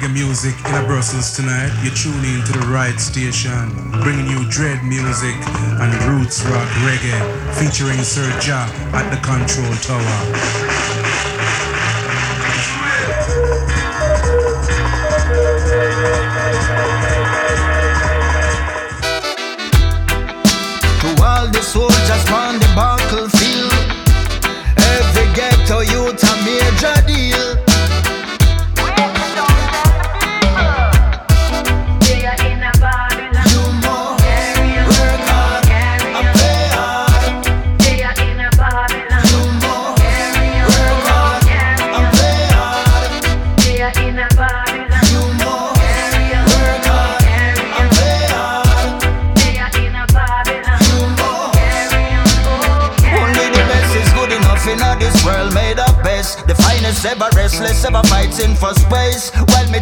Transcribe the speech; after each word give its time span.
reggae 0.00 0.12
music 0.12 0.54
in 0.66 0.74
a 0.74 0.86
Brussels 0.86 1.36
tonight, 1.36 1.70
you're 1.82 1.94
tuning 1.94 2.40
into 2.40 2.52
the 2.52 2.66
right 2.68 2.98
station, 2.98 3.70
bringing 4.02 4.26
you 4.26 4.48
dread 4.48 4.82
music 4.84 5.34
and 5.80 5.92
roots 6.04 6.42
rock 6.44 6.68
reggae, 6.86 7.54
featuring 7.54 7.98
Sir 8.02 8.28
at 8.92 9.10
the 9.10 9.20
control 9.20 9.74
tower. 9.82 10.89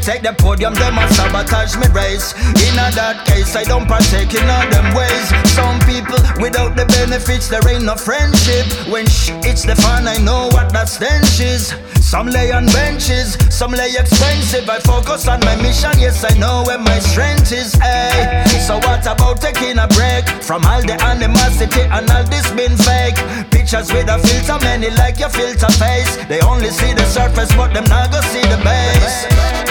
Take 0.08 0.22
the 0.22 0.32
podium, 0.40 0.72
them 0.72 0.96
a 0.96 1.04
sabotage 1.12 1.76
me 1.76 1.84
race. 1.92 2.32
In 2.64 2.72
a 2.80 2.88
that 2.96 3.28
case, 3.28 3.52
I 3.52 3.64
don't 3.64 3.84
partake 3.84 4.32
in 4.32 4.48
all 4.48 4.64
them 4.72 4.88
ways. 4.96 5.28
Some 5.52 5.76
people 5.84 6.16
without 6.40 6.80
the 6.80 6.88
benefits, 6.96 7.52
there 7.52 7.60
ain't 7.68 7.84
no 7.84 7.92
friendship. 7.92 8.64
When 8.88 9.04
sh- 9.04 9.36
it's 9.44 9.68
the 9.68 9.76
fun, 9.76 10.08
I 10.08 10.16
know 10.16 10.48
what 10.56 10.72
that 10.72 10.88
stench 10.88 11.44
is. 11.44 11.76
Some 12.00 12.32
lay 12.32 12.48
on 12.56 12.64
benches, 12.72 13.36
some 13.52 13.72
lay 13.76 13.92
expensive. 14.00 14.64
I 14.64 14.80
focus 14.80 15.28
on 15.28 15.40
my 15.44 15.60
mission, 15.60 15.92
yes, 16.00 16.24
I 16.24 16.32
know 16.40 16.64
where 16.64 16.80
my 16.80 16.98
strength 17.04 17.52
is. 17.52 17.76
Hey, 17.76 18.48
so 18.64 18.80
what 18.80 19.04
about 19.04 19.44
taking 19.44 19.76
a 19.76 19.88
break 19.92 20.24
from 20.40 20.64
all 20.64 20.80
the 20.80 20.96
animosity 21.04 21.84
and 21.84 22.08
all 22.08 22.24
this 22.32 22.48
been 22.56 22.80
fake? 22.80 23.20
Pictures 23.52 23.92
with 23.92 24.08
a 24.08 24.16
filter, 24.24 24.56
many 24.64 24.88
like 24.96 25.20
your 25.20 25.28
filter 25.28 25.68
face. 25.76 26.16
They 26.32 26.40
only 26.40 26.72
see 26.72 26.96
the 26.96 27.04
surface, 27.04 27.52
but 27.52 27.76
them 27.76 27.84
not 27.92 28.08
go 28.08 28.24
see 28.32 28.40
the 28.48 28.56
base. 28.64 29.67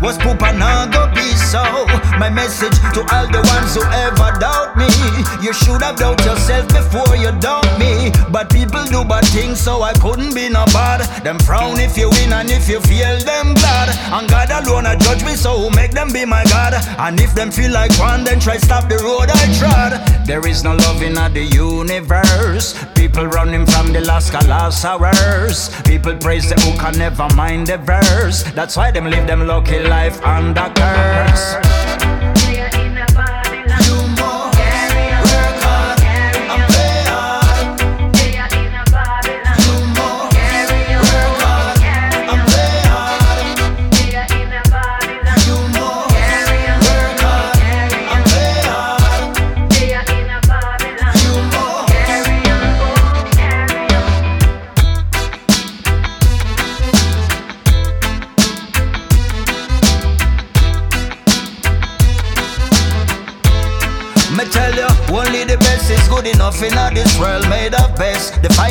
Was 0.00 0.16
poop 0.18 0.42
and 0.42 0.58
not 0.58 0.92
go 0.92 1.06
be 1.14 1.26
so. 1.34 1.62
My 2.18 2.30
message 2.30 2.78
to 2.94 3.00
all 3.14 3.26
the 3.26 3.42
ones 3.42 3.74
who 3.74 3.82
ever 4.06 4.30
doubt 4.38 4.76
me. 4.76 4.88
You 5.42 5.52
should 5.52 5.82
have 5.82 5.96
doubt 5.96 6.24
yourself 6.24 6.68
before 6.68 7.16
things, 9.30 9.60
so 9.60 9.82
I 9.82 9.92
couldn't 9.94 10.34
be 10.34 10.48
no 10.48 10.64
bad. 10.66 11.00
Them 11.24 11.38
frown 11.38 11.80
if 11.80 11.96
you 11.96 12.10
win 12.10 12.32
and 12.32 12.50
if 12.50 12.68
you 12.68 12.80
feel 12.80 13.18
them 13.20 13.54
glad. 13.54 13.88
And 14.12 14.28
God 14.28 14.50
alone 14.50 14.86
a 14.86 14.96
judge 14.96 15.24
me, 15.24 15.34
so 15.34 15.70
make 15.70 15.92
them 15.92 16.12
be 16.12 16.24
my 16.24 16.44
God? 16.44 16.74
And 16.98 17.20
if 17.20 17.34
them 17.34 17.50
feel 17.50 17.72
like 17.72 17.92
one, 17.98 18.24
then 18.24 18.40
try 18.40 18.56
stop 18.56 18.88
the 18.88 18.96
road 18.98 19.28
I 19.30 19.44
trod. 19.58 20.26
There 20.26 20.46
is 20.46 20.64
no 20.64 20.74
love 20.74 21.02
in 21.02 21.14
the 21.14 21.44
universe. 21.44 22.74
People 22.94 23.26
running 23.26 23.66
from 23.66 23.92
the 23.92 24.00
last 24.00 24.32
last 24.32 24.84
hours. 24.84 25.70
People 25.82 26.16
praise 26.16 26.48
the 26.48 26.60
who 26.60 26.76
can 26.78 26.98
never 26.98 27.28
mind 27.34 27.66
the 27.66 27.78
verse. 27.78 28.42
That's 28.54 28.76
why 28.76 28.90
them 28.90 29.06
live 29.06 29.26
them 29.26 29.46
lucky 29.46 29.80
life 29.80 30.22
under 30.24 30.72
curse. 30.74 31.67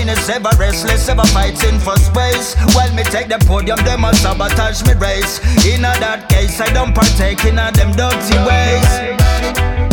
The 0.07 0.33
ever 0.35 0.55
restless, 0.57 1.09
ever 1.09 1.25
fighting 1.27 1.79
for 1.79 1.97
space. 1.97 2.55
While 2.73 2.93
me 2.93 3.03
take 3.03 3.27
the 3.27 3.39
podium, 3.45 3.77
them 3.83 4.05
a 4.05 4.15
sabotage 4.15 4.81
me 4.87 4.93
race. 4.93 5.39
In 5.65 5.81
a 5.83 5.91
that 5.99 6.29
case, 6.29 6.61
I 6.61 6.71
don't 6.71 6.95
partake 6.95 7.43
in 7.43 7.59
a 7.59 7.71
them 7.73 7.91
dirty 7.91 8.37
ways. 8.47 9.86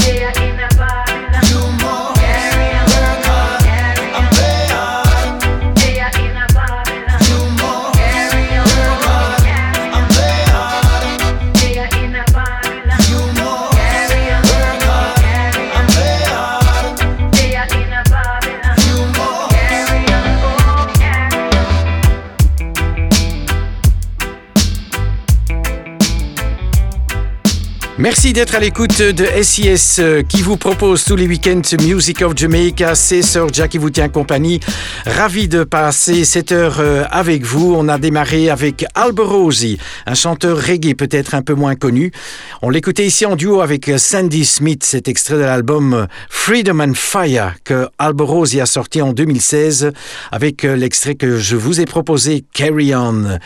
Merci 28.05 28.35
d'être 28.35 28.55
à 28.55 28.59
l'écoute 28.59 29.01
de 29.01 29.25
SIS 29.43 29.97
euh, 29.99 30.23
qui 30.23 30.43
vous 30.43 30.59
propose 30.59 31.05
tous 31.05 31.17
les 31.17 31.27
week-ends 31.27 31.63
Music 31.81 32.21
of 32.21 32.37
Jamaica. 32.37 32.95
C'est 32.95 33.23
Sir 33.23 33.47
Jack 33.51 33.71
qui 33.71 33.79
vous 33.79 33.89
tient 33.89 34.11
compagnie. 34.11 34.61
Ravi 35.07 35.49
de 35.49 35.65
passer 35.65 36.27
cette 36.27 36.53
heure 36.53 36.81
euh, 36.81 37.05
avec 37.11 37.45
vous. 37.45 37.75
On 37.75 37.89
a 37.89 37.97
démarré 37.97 38.51
avec 38.51 38.85
Alborosi, 38.95 39.79
un 40.05 40.13
chanteur 40.13 40.59
reggae 40.59 40.95
peut-être 40.95 41.35
un 41.35 41.41
peu 41.41 41.55
moins 41.55 41.77
connu. 41.77 42.13
On 42.61 42.69
l'écoutait 42.69 43.07
ici 43.07 43.25
en 43.25 43.37
duo 43.37 43.63
avec 43.63 43.91
Sandy 43.97 44.45
Smith, 44.45 44.85
cet 44.85 45.09
extrait 45.09 45.37
de 45.37 45.41
l'album 45.41 46.07
Freedom 46.29 46.81
and 46.81 46.93
Fire 46.95 47.55
que 47.65 47.89
Alborosi 47.99 48.61
a 48.61 48.67
sorti 48.67 49.01
en 49.01 49.15
2016 49.15 49.93
avec 50.31 50.67
euh, 50.67 50.77
l'extrait 50.77 51.15
que 51.15 51.39
je 51.39 51.57
vous 51.57 51.81
ai 51.81 51.87
proposé, 51.87 52.45
Carry 52.53 52.95
On. 52.95 53.39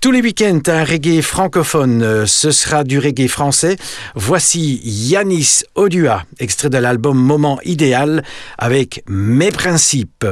Tous 0.00 0.10
les 0.10 0.22
week-ends, 0.22 0.62
un 0.68 0.84
reggae 0.84 1.20
francophone. 1.20 2.24
Ce 2.26 2.50
sera 2.50 2.82
du 2.82 2.98
reggae 2.98 3.28
français. 3.28 3.76
Voici 4.14 4.80
Yanis 4.84 5.62
Odua, 5.74 6.24
extrait 6.38 6.70
de 6.70 6.78
l'album 6.78 7.18
Moment 7.18 7.58
idéal 7.64 8.22
avec 8.58 9.02
Mes 9.08 9.50
principes. 9.50 10.26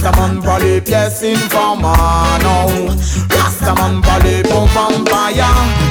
Rastaman 0.00 0.40
va 0.40 0.58
les 0.60 0.80
pièces 0.80 1.24
infamano 1.24 2.86
Rastaman 3.30 4.00
va 4.00 4.18
les 4.22 4.42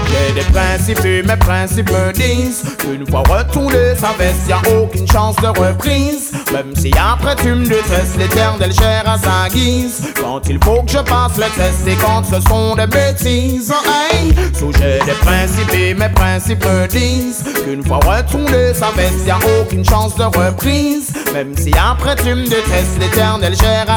J'ai 0.10 0.34
des 0.34 0.52
principes 0.52 1.06
et 1.06 1.24
mes 1.24 1.36
principes 1.36 1.92
disent 2.14 2.64
Qu'une 2.78 3.06
fois 3.06 3.24
retourné 3.28 3.96
sa 4.00 4.14
veste, 4.18 4.48
y 4.48 4.54
a 4.54 4.62
aucune 4.80 5.08
chance 5.08 5.36
de 5.38 5.48
reprise. 5.48 6.32
Même 6.54 6.74
si 6.76 6.92
après 6.98 7.36
tu 7.36 7.50
me 7.50 7.66
détestes, 7.66 8.18
l'éternel 8.18 8.72
gère 8.72 9.10
à 9.10 9.18
sa 9.18 9.50
guise. 9.50 10.14
Quand 10.16 10.42
il 10.48 10.60
faut 10.64 10.84
que 10.84 10.92
je 10.92 11.00
passe 11.00 11.38
le 11.38 11.50
test 11.56 11.88
et 11.88 11.96
quand 11.96 12.24
ce 12.24 12.40
sont 12.48 12.76
des 12.76 12.88
bêtises, 12.88 13.74
hey, 14.14 14.34
sujet 14.54 15.00
des 15.06 15.12
principes 15.26 15.74
et 15.74 15.94
mes 15.94 16.10
principes 16.10 16.66
disent 16.90 17.44
Qu'une 17.66 17.84
fois 17.84 18.00
retourné 18.00 18.74
sa 18.74 18.92
veste, 18.92 19.26
y 19.26 19.32
a 19.32 19.40
aucune 19.60 19.84
chance 19.84 20.16
de 20.16 20.24
reprise. 20.24 21.12
Même 21.34 21.56
si 21.58 21.72
après 21.78 22.16
tu 22.16 22.34
me 22.34 22.44
détestes, 22.44 23.00
l'éternel 23.00 23.56
gère 23.56 23.90
à 23.90 23.97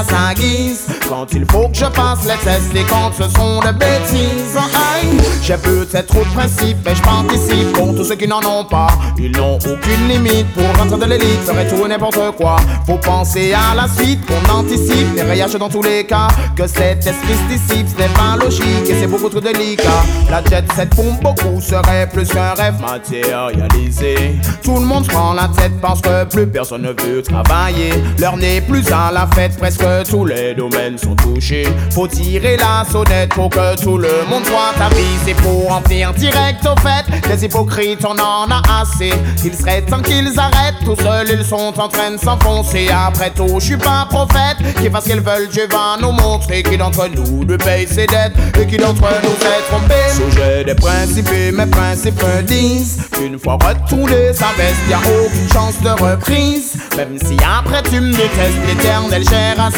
Quand 1.09 1.27
il 1.35 1.45
faut 1.51 1.69
que 1.69 1.77
je 1.77 1.85
passe 1.85 2.25
les 2.25 2.37
tests 2.43 2.75
et 2.75 2.85
quand 2.85 3.13
ce 3.13 3.29
sont 3.37 3.61
des 3.61 3.73
bêtises, 3.73 4.57
j'ai 5.43 5.57
peut-être 5.57 6.07
trop 6.07 6.25
de 6.25 6.29
principes, 6.31 6.79
mais 6.85 6.95
je 6.95 7.03
participe 7.03 7.73
pour 7.75 7.95
tous 7.95 8.05
ceux 8.05 8.15
qui 8.15 8.27
n'en 8.27 8.41
ont 8.41 8.65
pas. 8.65 8.89
Ils 9.19 9.33
n'ont 9.33 9.57
aucune 9.57 10.09
limite 10.09 10.47
pour 10.55 10.65
rentrer 10.79 10.99
de 10.99 11.05
l'élite, 11.05 11.47
serait 11.47 11.69
tout 11.69 11.87
n'importe 11.87 12.37
quoi. 12.37 12.57
Faut 12.87 12.97
penser 12.97 13.53
à 13.53 13.75
la 13.75 13.89
suite, 13.89 14.21
qu'on 14.27 14.53
anticipe 14.53 15.15
les 15.17 15.23
rayages 15.23 15.53
dans 15.55 15.69
tous 15.69 15.83
les 15.83 16.07
cas. 16.07 16.29
Que 16.57 16.67
cet 16.67 17.07
esprit 17.07 17.35
dissipe, 17.51 17.89
ce 17.89 18.03
n'est 18.03 18.09
pas 18.09 18.37
logique 18.43 18.89
et 18.89 18.95
c'est 19.01 19.07
beaucoup 19.07 19.29
trop 19.29 19.41
délicat. 19.41 20.03
La 20.31 20.43
jet 20.45 20.65
set 20.75 20.91
pour 20.91 21.13
beaucoup 21.21 21.61
serait 21.61 22.09
plus 22.11 22.29
qu'un 22.29 22.55
rêve 22.55 22.81
matérialisé. 22.81 24.41
Tout 24.63 24.77
le 24.77 24.87
monde 24.87 25.07
prend 25.09 25.35
la 25.35 25.49
tête 25.49 25.79
parce 25.83 26.01
que 26.01 26.25
plus 26.25 26.47
personne 26.47 26.83
ne 26.83 26.89
veut 26.89 27.23
travailler. 27.23 27.93
L'heure 28.19 28.37
n'est 28.37 28.61
plus 28.63 28.91
à 28.91 29.11
la 29.13 29.27
fête, 29.27 29.59
presque 29.59 29.85
tous 30.09 30.25
les 30.25 30.55
domaines 30.55 30.99
sont 30.99 31.15
touchés. 31.17 31.67
Faut 31.91 32.07
tirer 32.07 32.57
la 32.57 32.85
sonnette 32.91 33.31
pour 33.31 33.51
que 33.51 33.81
tout 33.83 33.99
le 33.99 34.25
monde 34.29 34.45
soit 34.47 34.75
avisé 34.85 35.35
pour 35.43 35.73
en 35.73 35.81
venir 35.81 36.13
direct 36.15 36.65
au 36.67 36.79
fait. 36.81 37.05
Les 37.29 37.45
hypocrites, 37.45 38.05
on 38.05 38.13
en 38.19 38.51
a 38.51 38.63
assez. 38.81 39.13
Il 39.45 39.55
serait 39.55 39.83
temps 39.83 40.01
qu'ils 40.01 40.39
arrêtent, 40.39 40.85
tout 40.85 40.97
seuls 40.97 41.29
ils 41.31 41.45
sont 41.45 41.75
en 41.79 41.89
train 41.89 42.13
de 42.13 42.19
s'enfoncer. 42.19 42.89
Après 42.93 43.31
tout, 43.31 43.59
je 43.59 43.65
suis 43.65 43.77
pas 43.77 44.07
prophète. 44.09 44.57
Qui 44.81 44.91
fasse 44.91 45.05
ce 45.05 45.11
qu'ils 45.11 45.21
veulent, 45.21 45.49
Dieu 45.49 45.69
va 45.71 45.97
nous 46.01 46.13
montrer 46.13 46.63
qui 46.63 46.77
d'entre 46.77 47.09
nous 47.09 47.45
lui 47.45 47.57
paye 47.59 47.87
ses 47.87 48.07
dettes 48.07 48.33
et 48.61 48.67
qui 48.67 48.77
d'entre 48.77 49.09
nous 49.23 49.37
s'est 49.41 49.63
trompé. 49.69 49.95
Sujet 50.15 50.65
des 50.65 50.75
principes 50.75 51.31
et 51.33 51.53
mes 51.53 51.67
principes 51.67 52.25
disent 52.45 52.99
qu'une 53.13 53.39
fois 53.39 53.55
retourné 53.55 54.33
sa 54.33 54.47
veste, 54.57 54.81
y 54.89 54.93
a 54.93 54.99
aucune 54.99 55.49
chance 55.53 55.81
de 55.83 55.91
reprise. 55.91 56.77
Même 56.97 57.19
si 57.19 57.37
après 57.45 57.83
tu 57.83 58.01
me 58.01 58.11
détestes, 58.11 58.59
l'éternel 58.67 59.25
gère 59.29 59.61
à 59.61 59.71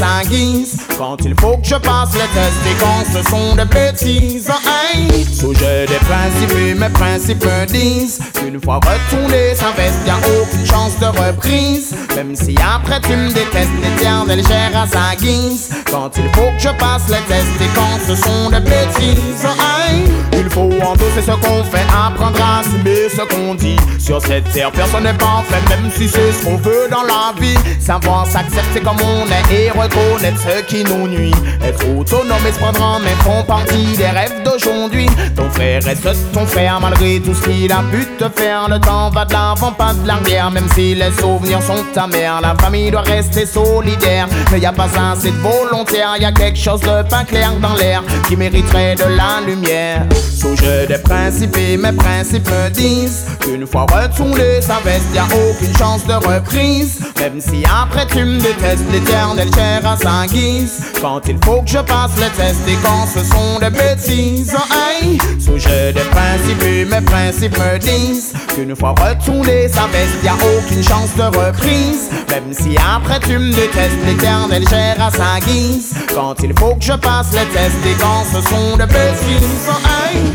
Quand 0.98 1.16
il 1.24 1.34
faut 1.40 1.56
que 1.58 1.64
je 1.64 1.76
passe 1.76 2.12
les 2.14 2.20
tests 2.34 2.66
et 2.66 2.74
quand 2.80 3.04
ce 3.12 3.30
sont 3.30 3.54
des 3.54 3.64
bêtises, 3.64 4.50
hey. 4.66 5.24
Sujet 5.24 5.86
des 5.86 5.94
principes 5.94 6.76
mes 6.76 6.88
principes 6.88 7.46
disent 7.68 8.18
qu'une 8.34 8.60
fois 8.60 8.80
retourné 8.80 9.54
sa 9.54 9.70
veste, 9.72 9.98
y 10.04 10.10
a 10.10 10.16
aucune 10.40 10.66
chance 10.66 10.98
de 10.98 11.06
reprise. 11.06 11.94
Même 12.16 12.34
si 12.34 12.56
après 12.56 13.00
tu 13.00 13.14
me 13.14 13.28
détestes, 13.28 13.70
l'éternel 13.80 14.44
gère 14.44 14.76
à 14.76 14.86
sa 14.86 15.14
guise. 15.16 15.70
Quand 15.90 16.10
il 16.16 16.28
faut 16.30 16.50
que 16.50 16.58
je 16.58 16.76
passe 16.78 17.08
les 17.08 17.22
tests 17.28 17.60
et 17.60 17.70
quand 17.74 17.98
ce 18.04 18.16
sont 18.16 18.50
des 18.50 18.60
bêtises, 18.60 19.44
hey. 19.44 20.41
Faut 20.52 20.68
endosser 20.84 21.22
ce 21.22 21.30
qu'on 21.30 21.64
fait, 21.64 21.86
apprendre 21.88 22.38
à 22.42 22.60
assumer 22.60 23.08
ce 23.08 23.22
qu'on 23.22 23.54
dit. 23.54 23.76
Sur 23.98 24.20
cette 24.20 24.50
terre, 24.52 24.70
personne 24.70 25.04
n'est 25.04 25.14
parfait, 25.14 25.62
même 25.70 25.90
si 25.90 26.08
c'est 26.08 26.30
ce 26.32 26.44
qu'on 26.44 26.56
veut 26.56 26.88
dans 26.90 27.02
la 27.02 27.32
vie. 27.40 27.56
Savoir 27.80 28.26
s'accepter 28.26 28.80
comme 28.80 28.98
on 29.00 29.26
est 29.26 29.54
et 29.54 29.70
reconnaître 29.70 30.38
ce 30.40 30.62
qui 30.64 30.84
nous 30.84 31.08
nuit. 31.08 31.34
Être 31.62 31.88
autonome 31.96 32.46
et 32.46 32.52
se 32.52 32.58
prendre 32.58 32.82
en 32.82 32.98
main 32.98 33.16
font 33.20 33.42
partie 33.44 33.96
des 33.96 34.08
rêves 34.08 34.42
d'aujourd'hui. 34.44 35.06
Ton 35.34 35.48
frère 35.50 35.82
reste 35.84 36.06
ton 36.34 36.44
frère 36.44 36.80
malgré 36.80 37.20
tout 37.20 37.34
ce 37.34 37.48
qu'il 37.48 37.72
a 37.72 37.82
pu 37.90 38.04
te 38.18 38.28
faire. 38.28 38.68
Le 38.68 38.78
temps 38.78 39.08
va 39.10 39.24
de 39.24 39.32
l'avant, 39.32 39.72
pas 39.72 39.94
de 39.94 40.06
l'arrière, 40.06 40.50
même 40.50 40.68
si 40.74 40.94
les 40.94 41.12
souvenirs 41.12 41.62
sont 41.62 41.82
ta 41.94 42.06
mère. 42.06 42.40
La 42.42 42.54
famille 42.56 42.90
doit 42.90 43.00
rester 43.00 43.46
solidaire, 43.46 44.28
mais 44.50 44.60
y 44.60 44.66
a 44.66 44.72
pas 44.72 44.88
assez 45.12 45.30
de 45.30 45.38
volontaire. 45.38 46.16
Y 46.20 46.26
a 46.26 46.32
quelque 46.32 46.58
chose 46.58 46.80
de 46.80 47.08
pas 47.08 47.24
clair 47.24 47.52
dans 47.60 47.74
l'air 47.74 48.02
qui 48.28 48.36
mériterait 48.36 48.96
de 48.96 49.04
la 49.04 49.40
lumière. 49.46 50.06
Sujet 50.42 50.88
des 50.88 50.98
principes 50.98 51.56
et 51.56 51.76
mes 51.76 51.92
principes 51.92 52.48
me 52.50 52.68
disent 52.70 53.26
qu'une 53.38 53.64
fois 53.64 53.86
retourné 53.86 54.60
sa 54.60 54.80
veste, 54.80 55.06
y 55.14 55.18
a 55.18 55.24
aucune 55.24 55.76
chance 55.76 56.04
de 56.04 56.14
reprise. 56.14 56.98
Même 57.20 57.40
si 57.40 57.62
après 57.64 58.04
tu 58.08 58.24
me 58.24 58.40
détestes, 58.40 58.82
l'éternel 58.90 59.48
gère 59.54 59.86
à 59.86 59.96
sa 59.96 60.26
guise. 60.26 60.82
Quand 61.00 61.20
il 61.28 61.38
faut 61.44 61.62
que 61.62 61.70
je 61.70 61.78
passe 61.78 62.16
le 62.16 62.28
test 62.36 62.58
et 62.66 62.76
quand 62.82 63.06
ce 63.06 63.24
sont 63.24 63.60
des 63.60 63.70
bêtises, 63.70 64.56
hey. 64.72 65.16
Sujet 65.38 65.92
des 65.92 66.00
principes 66.00 66.62
et 66.64 66.84
mes 66.86 67.00
principes 67.02 67.56
me 67.56 67.78
disent 67.78 68.32
qu'une 68.52 68.74
fois 68.74 68.96
retourné 68.98 69.68
sa 69.68 69.86
veste, 69.86 70.16
y 70.24 70.28
a 70.28 70.34
aucune 70.34 70.82
chance 70.82 71.14
de 71.16 71.22
reprise. 71.22 72.10
Même 72.30 72.52
si 72.52 72.76
après 72.76 73.20
tu 73.20 73.38
me 73.38 73.52
détestes, 73.52 74.04
l'éternel 74.04 74.66
gère 74.68 75.00
à 75.00 75.10
sa 75.12 75.38
guise. 75.46 75.94
Quand 76.12 76.34
il 76.42 76.52
faut 76.58 76.74
que 76.74 76.82
je 76.84 76.94
passe 76.94 77.28
le 77.30 77.46
test 77.54 77.76
et 77.86 77.94
quand 78.00 78.24
ce 78.24 78.40
sont 78.48 78.76
des 78.76 78.86
bêtises, 78.86 79.70
hey. 79.84 80.31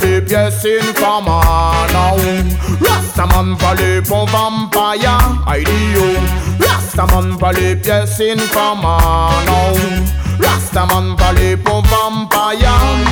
Les 0.00 0.20
pièces 0.20 0.64
infamano 0.80 2.16
Rastaman 2.80 3.56
va 3.58 3.74
les 3.74 4.00
bons 4.02 4.26
vampires 4.26 5.42
Idio 5.48 6.04
Rastaman 6.60 7.36
va 7.36 7.52
les 7.52 7.74
pièces 7.74 8.20
infamano 8.20 9.74
Rastaman 10.70 11.14
va 11.16 11.32
les 11.32 11.56
bons 11.56 11.80
vampires 11.80 13.07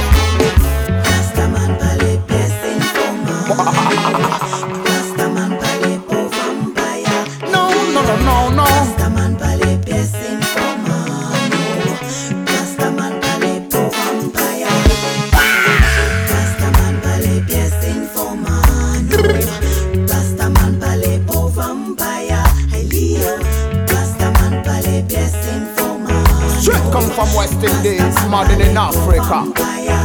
West 27.57 27.87
Indies, 27.87 28.29
modern 28.29 28.61
in 28.61 28.77
Africa 28.77 29.23
Vampire. 29.25 30.05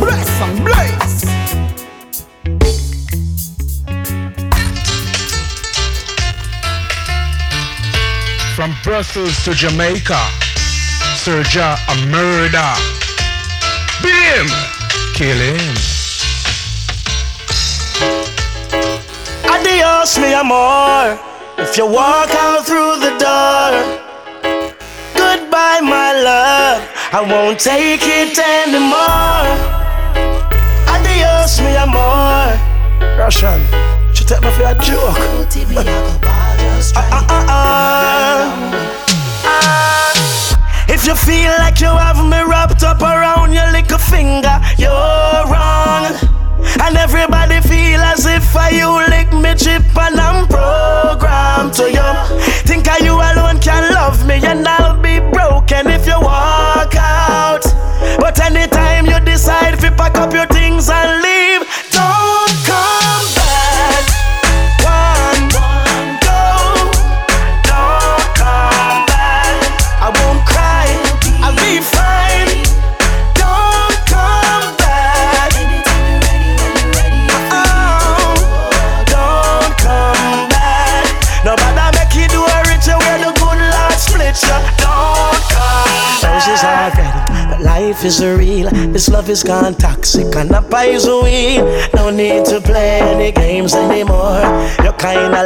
Bless 0.00 0.40
and 0.40 0.64
blaze 0.64 1.24
From 8.56 8.74
Brussels 8.82 9.44
to 9.44 9.52
Jamaica, 9.52 10.18
Serja 11.22 11.76
a 11.88 12.06
murder. 12.06 12.74
Beat 14.02 14.14
him, 14.34 14.48
kill 15.14 15.38
him. 15.38 15.74
Adios, 19.50 20.18
mi 20.18 20.32
amor. 20.32 21.18
If 21.58 21.76
you 21.76 21.86
walk 21.86 22.30
out 22.30 22.66
through 22.66 23.00
the 23.00 23.16
door, 23.18 23.93
I 27.16 27.20
won't 27.20 27.60
take 27.60 28.00
it 28.02 28.36
anymore. 28.36 29.46
Adios, 30.90 31.60
mi 31.60 31.76
amor. 31.76 32.58
Russian, 33.16 33.60
she 34.12 34.24
take 34.24 34.42
me 34.42 34.50
for 34.50 34.64
a 34.66 34.74
joke. 34.82 35.14
If 40.88 41.06
you 41.06 41.14
feel 41.14 41.52
like 41.58 41.80
you 41.80 41.86
have 41.86 42.18
me 42.18 42.42
wrapped 42.42 42.82
up 42.82 43.00
around 43.00 43.52
your 43.52 43.70
little 43.70 43.98
finger, 43.98 44.58
you're 44.76 44.90
wrong. 44.90 46.10
And 46.82 46.96
everybody 46.96 47.60
feel 47.60 48.00
as 48.00 48.26
if 48.26 48.56
I 48.56 48.70
you 48.70 48.90
lick 49.08 49.32
me 49.32 49.54
chip 49.54 49.84
and 49.96 50.18
I'm 50.18 50.48
programmed 50.48 51.74
to 51.74 51.88
you. 51.90 52.02
Think 52.66 52.88
I 52.88 52.98
you 52.98 53.14
alone 53.14 53.60
can 53.60 53.73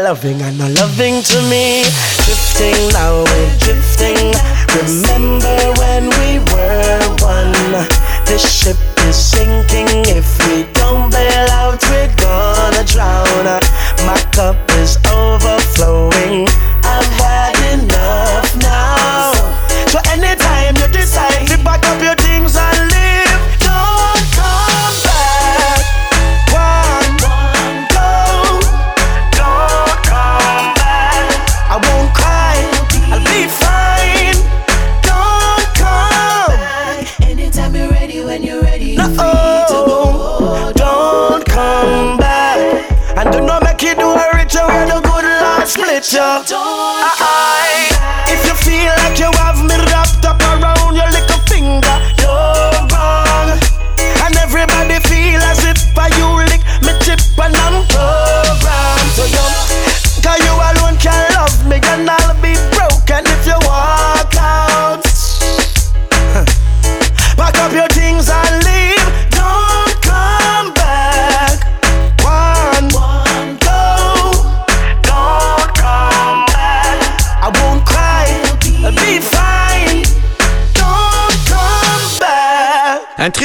loving 0.09 0.41
and 0.41 0.57
not 0.57 0.71
loving 0.71 1.23
to 1.23 1.39
me. 1.51 1.78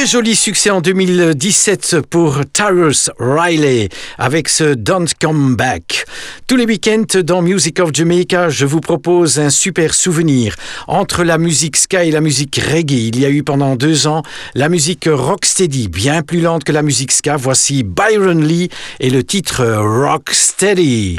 Joli 0.06 0.36
succès 0.36 0.68
en 0.70 0.82
2017 0.82 2.02
pour 2.10 2.40
Tyrus 2.52 3.10
Riley 3.18 3.88
avec 4.18 4.48
ce 4.48 4.74
Don't 4.74 5.06
Come 5.18 5.56
Back. 5.56 6.04
Tous 6.46 6.56
les 6.56 6.66
week-ends 6.66 7.20
dans 7.22 7.40
Music 7.40 7.80
of 7.80 7.90
Jamaica, 7.92 8.50
je 8.50 8.66
vous 8.66 8.80
propose 8.80 9.38
un 9.38 9.48
super 9.48 9.94
souvenir. 9.94 10.56
Entre 10.88 11.24
la 11.24 11.38
musique 11.38 11.76
ska 11.76 12.04
et 12.04 12.10
la 12.10 12.20
musique 12.20 12.60
reggae, 12.70 13.08
il 13.08 13.18
y 13.18 13.24
a 13.24 13.30
eu 13.30 13.42
pendant 13.42 13.76
deux 13.76 14.06
ans 14.06 14.22
la 14.54 14.68
musique 14.68 15.08
rocksteady, 15.10 15.88
bien 15.88 16.22
plus 16.22 16.40
lente 16.40 16.64
que 16.64 16.72
la 16.72 16.82
musique 16.82 17.12
ska. 17.12 17.36
Voici 17.36 17.82
Byron 17.82 18.42
Lee 18.42 18.68
et 19.00 19.08
le 19.08 19.24
titre 19.24 19.64
Rocksteady. 19.64 21.16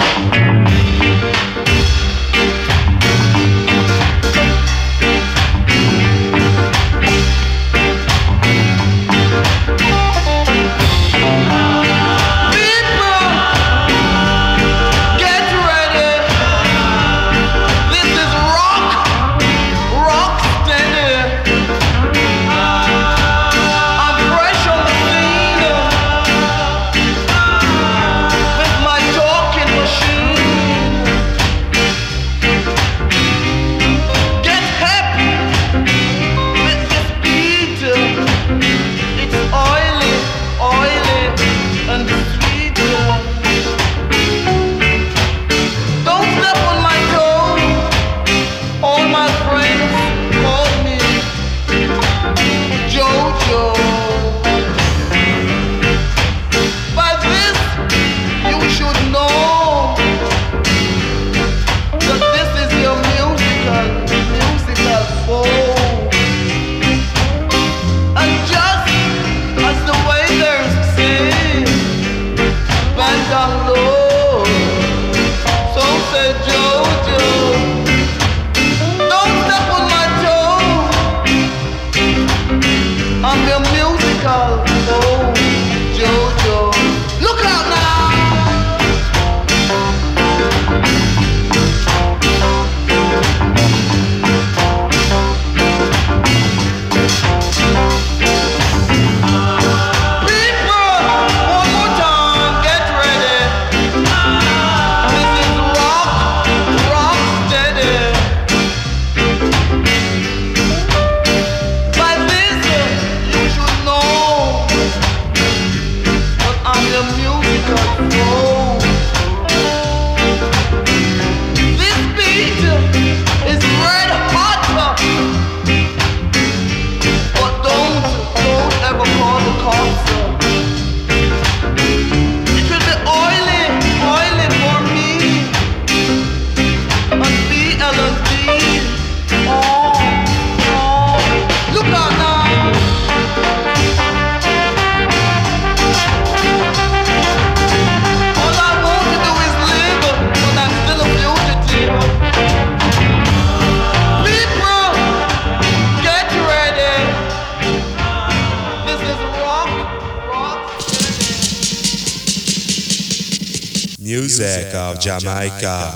Jamaica. 165.26 165.95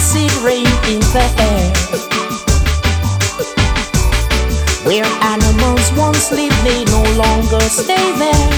acid 0.00 0.32
rain 0.42 0.70
in 0.88 1.00
the 1.12 1.26
air. 1.50 1.68
Where 4.86 5.04
animals 5.34 5.86
once 5.92 6.32
lived, 6.32 6.56
they 6.64 6.84
no 6.96 7.02
longer 7.20 7.60
stay 7.68 8.06
there. 8.22 8.50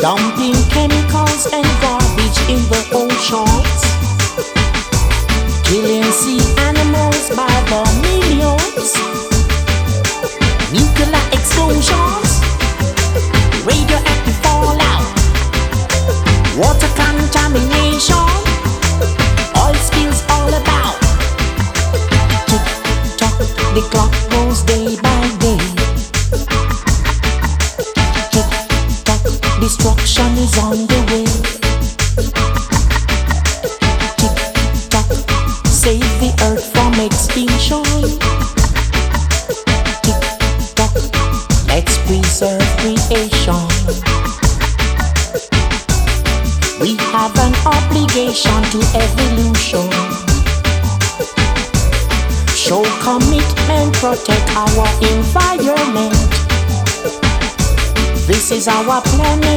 Dumping 0.00 0.56
chemicals 0.72 1.44
and 1.52 1.68
garbage 1.84 2.40
in 2.54 2.60
the 2.72 2.82
oceans. 3.02 3.80
Killing 5.68 6.10
sea 6.20 6.40
animals 6.68 7.28
by 7.36 7.52
the 7.70 7.82
millions. 8.06 8.90
Nuclear 10.72 11.24
explosions. 11.36 12.30
Radioactive 13.68 14.38
fallout. 14.44 15.04
Water 16.56 16.90
contamination. 16.96 18.47
o'clock. 23.78 24.17
our 54.58 54.88
environment. 55.14 56.12
This 58.26 58.50
is 58.50 58.66
our 58.66 59.00
planet. 59.02 59.47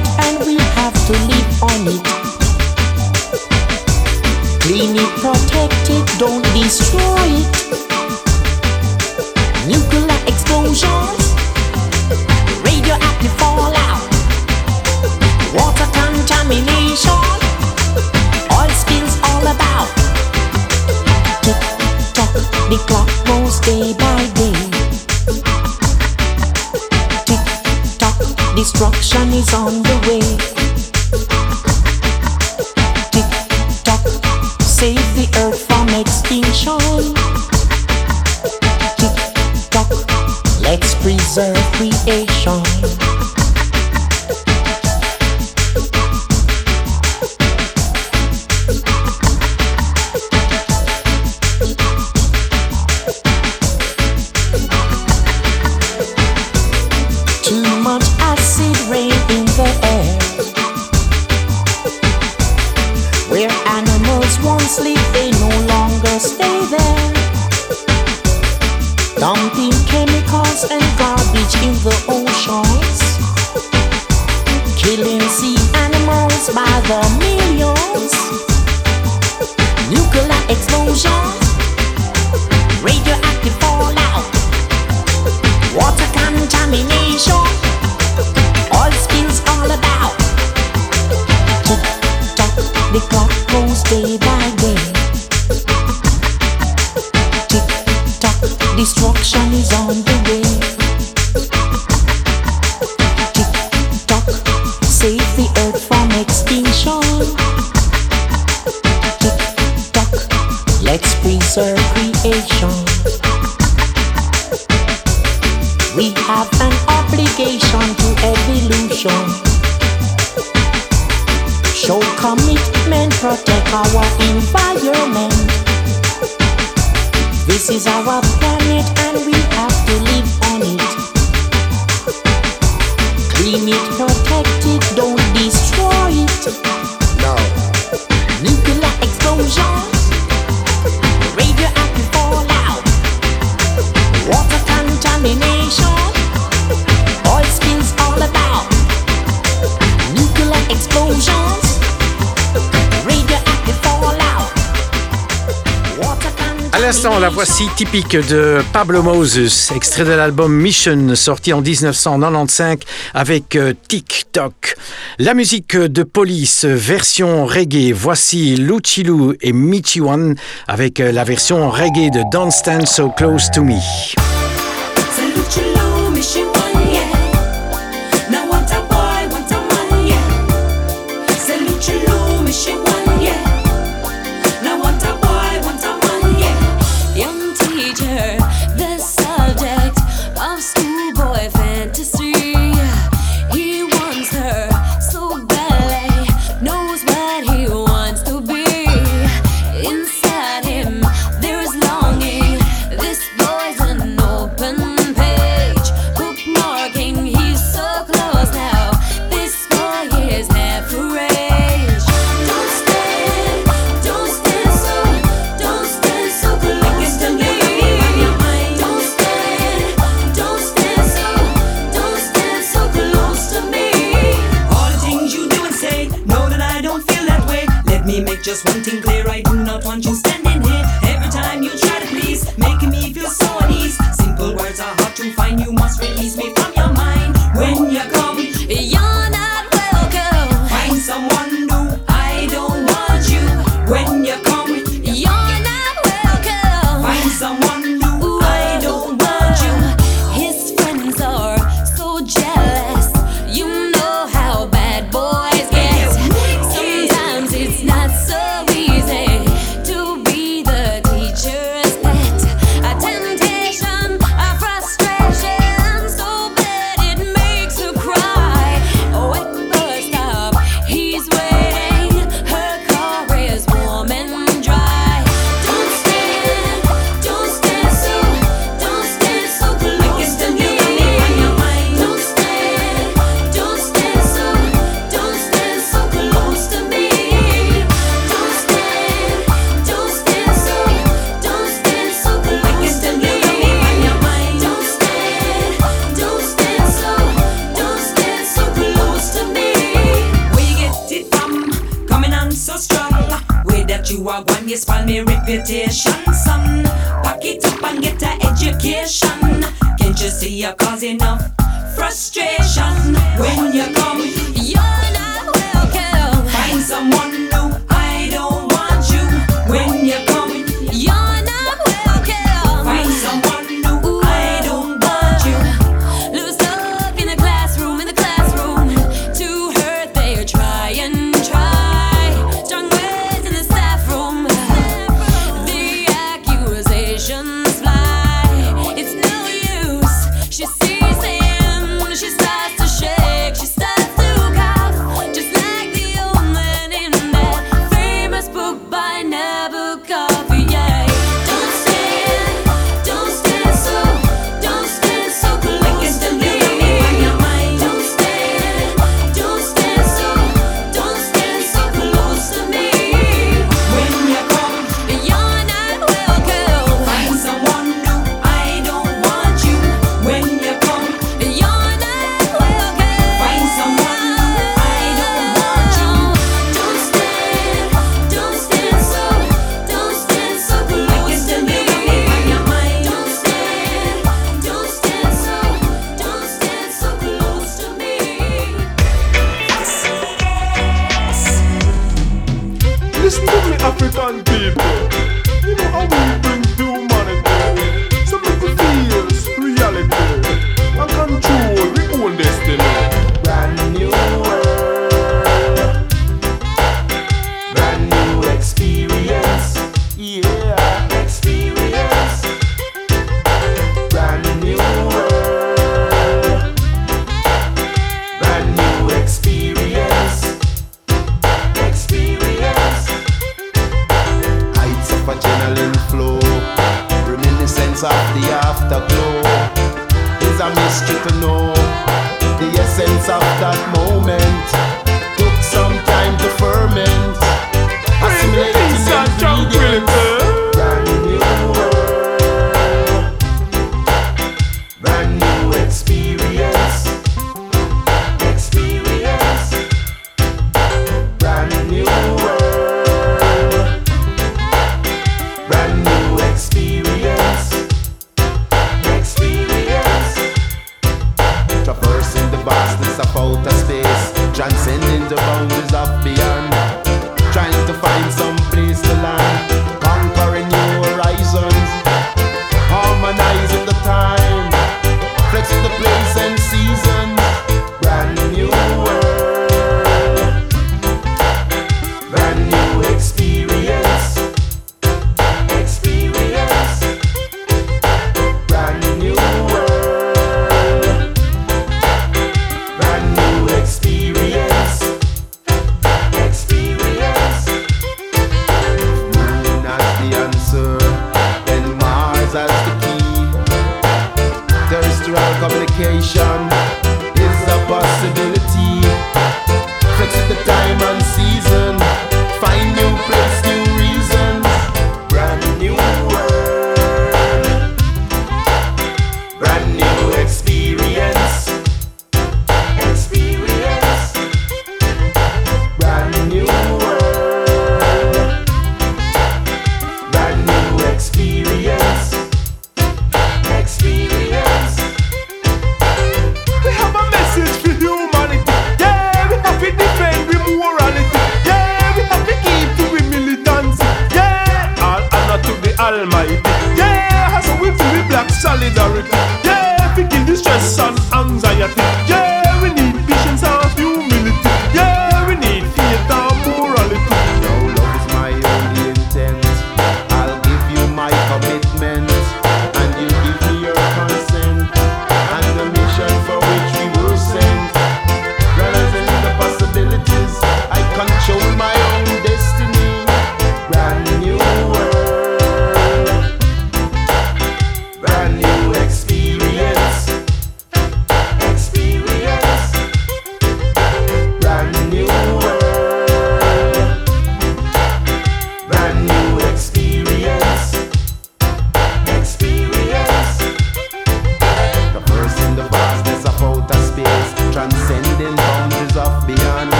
de 158.09 158.61
Pablo 158.73 159.03
Moses, 159.03 159.71
extrait 159.75 160.03
de 160.03 160.11
l'album 160.11 160.53
Mission, 160.53 161.15
sorti 161.15 161.53
en 161.53 161.61
1995 161.61 162.77
avec 163.13 163.55
euh, 163.55 163.73
TikTok. 163.87 164.75
La 165.19 165.33
musique 165.33 165.77
de 165.77 166.03
Police, 166.03 166.65
version 166.65 167.45
reggae, 167.45 167.93
voici 167.93 168.55
Luchilu 168.55 169.37
et 169.41 169.53
Michiwan 169.53 170.35
avec 170.67 170.99
euh, 170.99 171.11
la 171.11 171.23
version 171.23 171.69
reggae 171.69 172.09
de 172.11 172.23
Don't 172.31 172.51
Stand 172.51 172.87
So 172.87 173.09
Close 173.09 173.49
to 173.51 173.63
Me. 173.63 173.79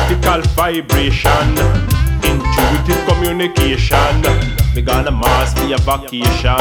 Telepathical 0.00 0.42
vibration, 0.54 1.50
intuitive 2.24 3.06
communication. 3.06 4.22
We 4.74 4.82
gonna 4.82 5.10
Mars 5.10 5.52
be 5.54 5.72
a 5.72 5.78
vacation. 5.78 6.56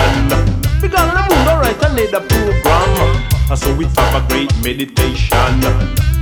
We 0.81 0.89
gonna 0.89 1.25
moon 1.29 1.47
alright 1.47 1.81
and 1.83 1.95
lay 1.95 2.07
the 2.07 2.19
program. 2.19 3.23
And 3.49 3.57
so 3.57 3.73
we 3.75 3.85
have 3.85 4.23
a 4.23 4.27
great 4.27 4.53
meditation. 4.63 5.61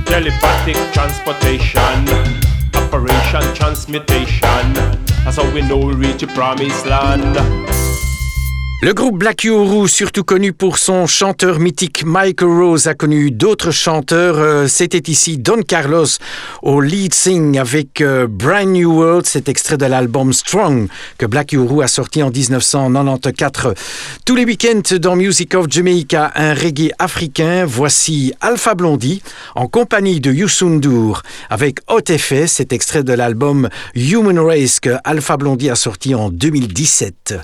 Telepathic 0.04 0.76
transportation, 0.92 2.08
operation 2.74 3.42
transmutation. 3.54 4.72
That's 5.24 5.36
how 5.36 5.52
we 5.52 5.62
know 5.62 5.78
we 5.78 5.94
reach 5.94 6.20
the 6.20 6.28
promised 6.28 6.86
land. 6.86 7.36
Le 8.80 8.94
groupe 8.94 9.18
Black 9.18 9.42
Uhuru, 9.42 9.88
surtout 9.88 10.22
connu 10.22 10.52
pour 10.52 10.78
son 10.78 11.08
chanteur 11.08 11.58
mythique 11.58 12.04
Michael 12.06 12.48
Rose, 12.48 12.86
a 12.86 12.94
connu 12.94 13.32
d'autres 13.32 13.72
chanteurs. 13.72 14.38
Euh, 14.38 14.68
C'était 14.68 15.10
ici 15.10 15.36
Don 15.36 15.62
Carlos 15.62 16.06
au 16.62 16.80
lead 16.80 17.12
sing 17.12 17.58
avec 17.58 18.00
euh, 18.00 18.28
Brand 18.30 18.68
New 18.68 18.92
World, 18.92 19.26
cet 19.26 19.48
extrait 19.48 19.78
de 19.78 19.84
l'album 19.86 20.32
Strong 20.32 20.86
que 21.18 21.26
Black 21.26 21.54
Uhuru 21.54 21.82
a 21.82 21.88
sorti 21.88 22.22
en 22.22 22.30
1994. 22.30 23.74
Tous 24.24 24.36
les 24.36 24.44
week-ends 24.44 24.96
dans 25.00 25.16
Music 25.16 25.56
of 25.56 25.66
Jamaica, 25.68 26.30
un 26.36 26.54
reggae 26.54 26.92
africain. 27.00 27.64
Voici 27.66 28.32
Alpha 28.40 28.76
Blondie 28.76 29.22
en 29.56 29.66
compagnie 29.66 30.20
de 30.20 30.32
Youssou 30.32 30.68
N'Dour 30.68 31.22
avec 31.50 31.80
Hot 31.88 32.12
Effet, 32.12 32.46
cet 32.46 32.72
extrait 32.72 33.02
de 33.02 33.12
l'album 33.12 33.68
Human 33.96 34.38
Race 34.38 34.78
que 34.78 34.94
Alpha 35.02 35.36
Blondie 35.36 35.68
a 35.68 35.74
sorti 35.74 36.14
en 36.14 36.30
2017. 36.30 37.40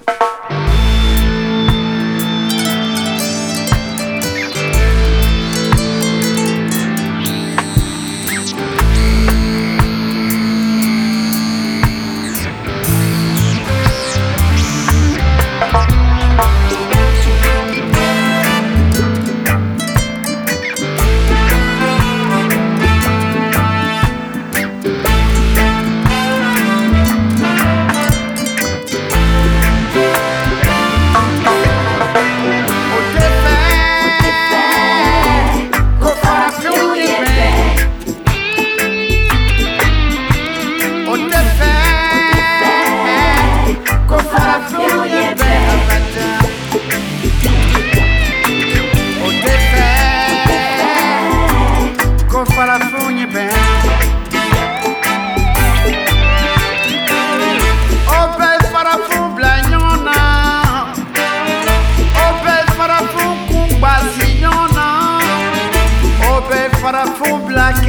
Farafou 67.04 67.38
black 67.46 67.84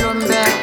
Lumbe 0.00 0.42
O 0.58 0.61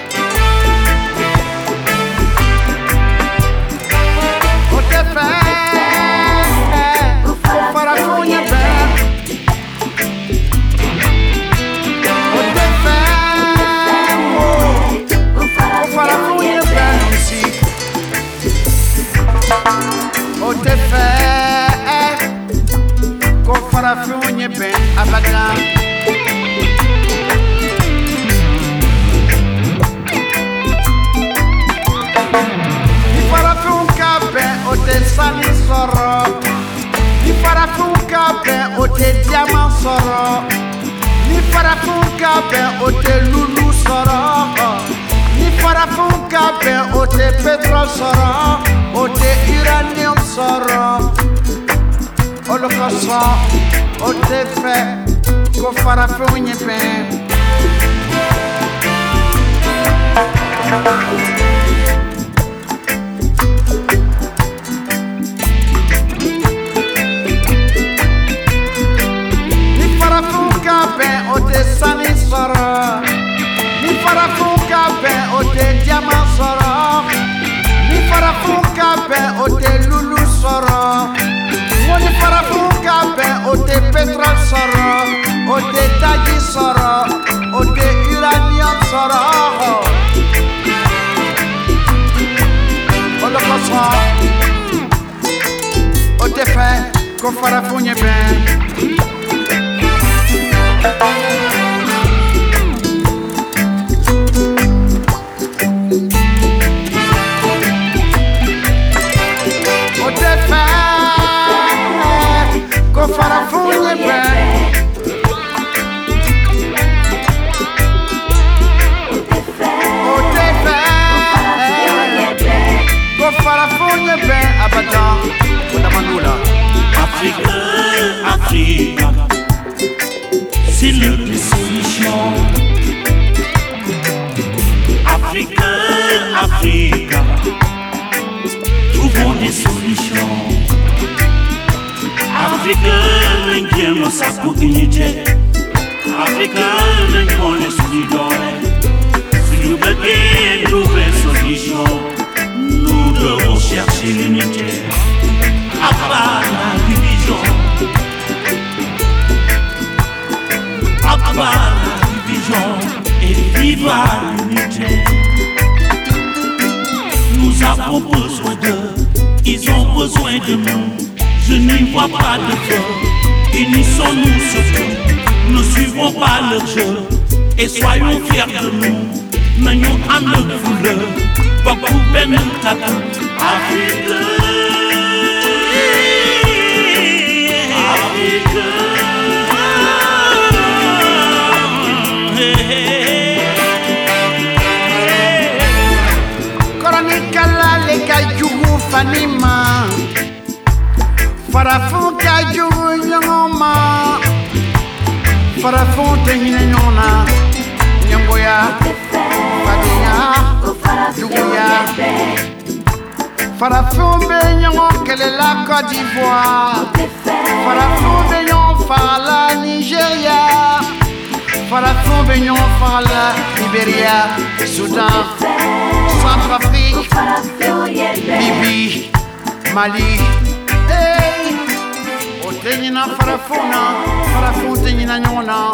nyina 234.93 235.19
nyina. 235.19 235.73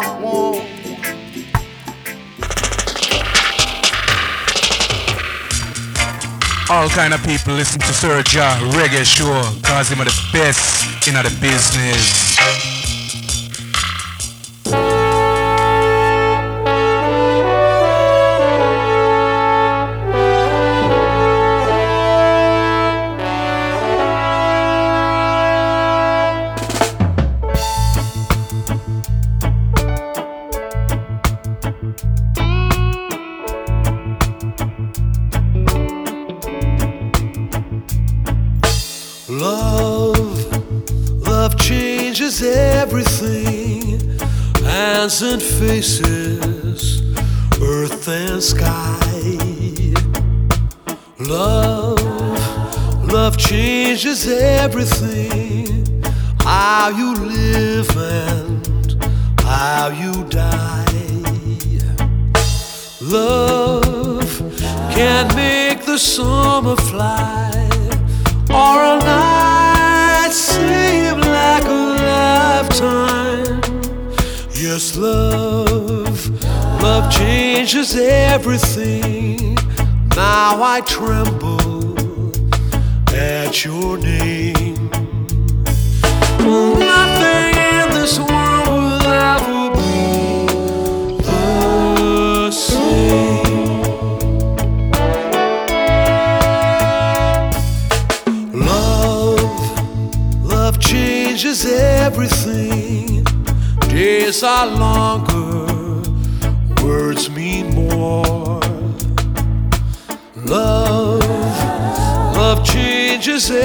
All 6.68 6.88
kind 6.90 7.14
of 7.14 7.22
people 7.24 7.54
listen 7.54 7.80
to 7.80 7.92
Sir 7.92 8.22
Ja 8.28 8.58
Reggae 8.72 9.04
Show, 9.04 9.40
cause 9.62 9.88
him 9.88 10.00
are 10.00 10.04
the 10.04 10.28
best 10.32 11.06
in 11.06 11.14
the 11.14 11.30
business. 11.40 12.25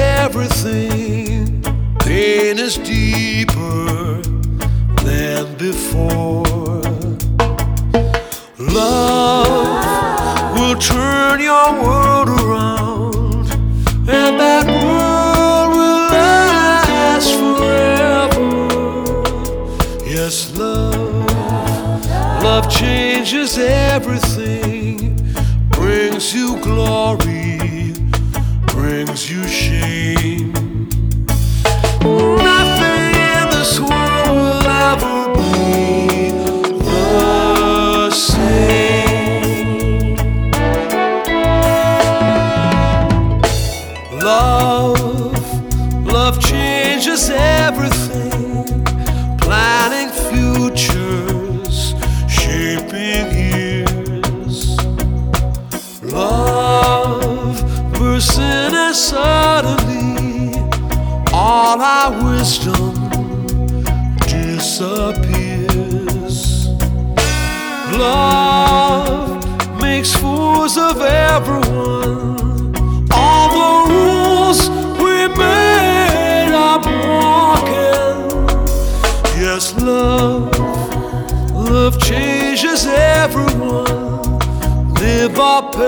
everything. 0.02 1.62
Pain 2.00 2.60
is 2.60 2.78
deeper 2.78 4.22
than 5.06 5.56
before. 5.58 6.82
Love 8.58 10.54
will 10.56 10.76
turn 10.78 11.40
your 11.40 11.70
world 11.84 12.30
around, 12.30 13.50
and 14.10 14.40
that 14.40 14.66
world 14.84 15.70
will 15.78 16.04
last 16.18 17.32
forever. 17.42 18.50
Yes, 20.06 20.36
love, 20.58 21.26
love 22.44 22.70
changes 22.70 23.58
everything, 23.58 25.16
brings 25.72 26.34
you 26.34 26.58
glory. 26.62 27.21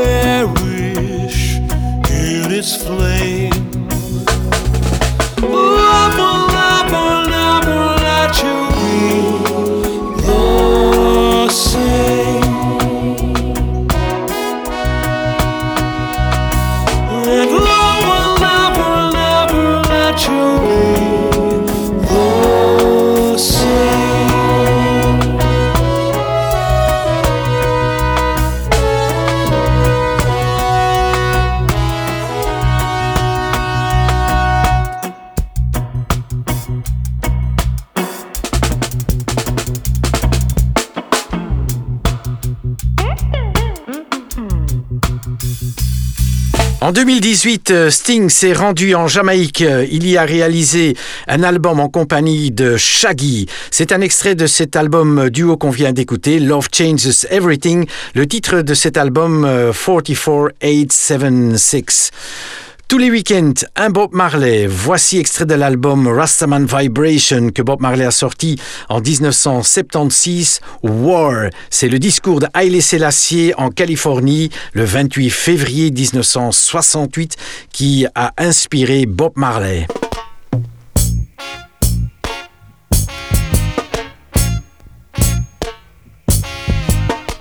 Or 0.03 0.52
2018, 46.93 47.71
euh, 47.71 47.89
Sting 47.89 48.29
s'est 48.29 48.53
rendu 48.53 48.93
en 48.93 49.07
Jamaïque. 49.07 49.63
Euh, 49.63 49.83
Il 49.89 50.07
y 50.07 50.15
a 50.15 50.25
réalisé 50.25 50.95
un 51.27 51.41
album 51.41 51.79
en 51.79 51.89
compagnie 51.89 52.51
de 52.51 52.77
Shaggy. 52.77 53.47
C'est 53.71 53.91
un 53.91 53.99
extrait 53.99 54.35
de 54.35 54.45
cet 54.45 54.75
album 54.75 55.31
duo 55.31 55.57
qu'on 55.57 55.71
vient 55.71 55.91
d'écouter, 55.91 56.37
Love 56.39 56.67
Changes 56.71 57.25
Everything. 57.31 57.87
Le 58.13 58.27
titre 58.27 58.61
de 58.61 58.75
cet 58.75 58.97
album, 58.97 59.43
euh, 59.43 59.73
44876. 59.73 62.11
Tous 62.87 62.97
les 62.97 63.09
week-ends, 63.09 63.53
un 63.75 63.89
Bob 63.89 64.13
Marley. 64.13 64.67
Voici 64.67 65.17
extrait 65.17 65.45
de 65.45 65.55
l'album 65.55 66.07
Rastaman 66.07 66.65
Vibration 66.65 67.49
que 67.49 67.61
Bob 67.61 67.81
Marley 67.81 68.05
a 68.05 68.11
sorti 68.11 68.59
en 68.89 69.01
1976. 69.01 70.61
War, 70.83 71.49
c'est 71.69 71.89
le 71.89 71.97
discours 71.97 72.39
de 72.39 72.47
Haile 72.53 72.81
Selassie 72.83 73.53
en 73.57 73.69
Californie 73.69 74.49
le 74.73 74.83
28 74.83 75.29
février 75.29 75.91
1968 75.91 77.35
qui 77.71 78.05
a 78.13 78.33
inspiré 78.37 79.05
Bob 79.05 79.33
Marley. 79.35 79.87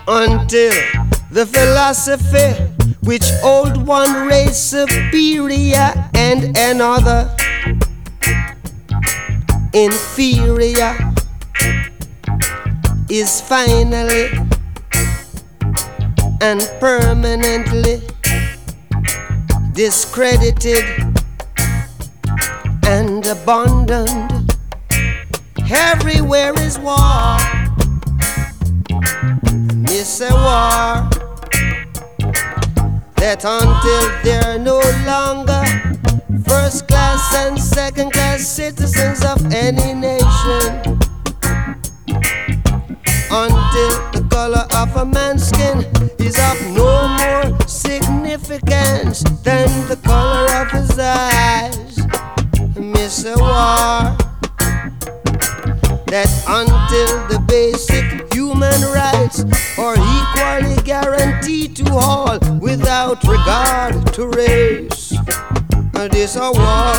until 0.09 0.71
the 1.31 1.47
philosophy 1.47 2.82
which 3.03 3.25
old 3.43 3.85
one 3.87 4.29
race 4.29 4.57
superior 4.57 5.93
and 6.15 6.57
another 6.57 7.35
inferior 9.75 10.97
is 13.11 13.41
finally 13.41 14.31
and 16.41 16.71
permanently 16.79 18.01
discredited 19.73 20.85
and 22.87 23.27
abandoned. 23.27 24.55
Everywhere 25.71 26.55
is 26.61 26.79
war. 26.79 27.37
It's 29.89 30.21
a 30.21 30.31
war 30.33 31.32
that 33.23 33.45
until 33.45 34.05
they're 34.25 34.59
no 34.59 34.81
longer 35.07 35.63
first 36.43 36.89
class 36.89 37.33
and 37.37 37.57
second 37.57 38.11
class 38.11 38.45
citizens 38.45 39.25
of 39.25 39.39
any 39.55 39.95
nation, 39.95 40.99
until 43.31 43.95
the 44.11 44.27
color 44.29 44.67
of 44.75 44.97
a 44.97 45.05
man's 45.07 45.47
skin 45.47 45.87
is 46.19 46.37
of 46.37 46.59
no 46.75 47.07
more 47.21 47.61
significance 47.69 49.23
than 49.45 49.69
the 49.87 49.99
color 50.03 50.53
of 50.61 50.69
his 50.73 50.99
eyes, 50.99 51.99
a 53.25 53.39
war 53.39 54.19
that 56.11 56.29
until 56.49 57.29
the 57.29 57.39
basic 57.47 58.35
human 58.35 58.81
rights 58.91 59.45
are 59.79 59.95
equally 59.95 60.83
guaranteed 60.83 61.32
to 61.85 61.95
all 61.95 62.39
without 62.61 63.23
regard 63.25 64.13
to 64.15 64.29
race. 64.29 65.13
And 65.95 66.11
This 66.13 66.37
a 66.37 66.51
war 66.51 66.95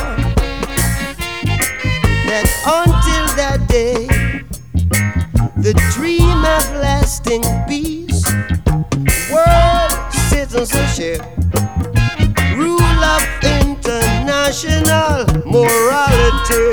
that 2.30 2.48
until 2.66 3.26
that 3.36 3.68
day, 3.68 4.08
the 5.58 5.74
dream 5.94 6.40
of 6.58 6.66
lasting 6.82 7.44
peace, 7.68 8.24
world 9.32 9.94
citizenship, 10.30 11.22
rule 12.56 13.04
of 13.16 13.24
international 13.44 15.26
morality 15.46 16.72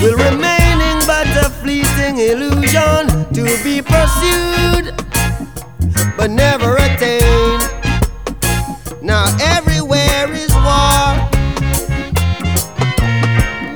will 0.00 0.16
remaining 0.16 0.98
but 1.06 1.26
a 1.44 1.50
fleeting 1.60 2.18
illusion 2.18 3.06
to 3.32 3.44
be 3.64 3.82
pursued 3.82 5.01
but 6.16 6.30
never 6.30 6.76
attained. 6.76 7.62
Now 9.02 9.24
everywhere 9.40 10.30
is 10.32 10.52
war, 10.54 11.16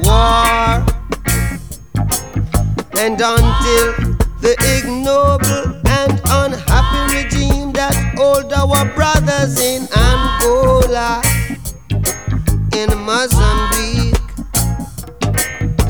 war, 0.02 0.84
and 2.98 3.20
until 3.20 3.86
the 4.40 4.54
ignoble 4.74 5.80
and 5.88 6.20
unhappy 6.26 7.16
regime 7.16 7.72
that 7.72 7.94
hold 8.16 8.52
our 8.52 8.84
brothers 8.94 9.58
in 9.60 9.88
Angola, 9.96 11.22
in 12.72 12.88
Mozambique. 13.04 14.14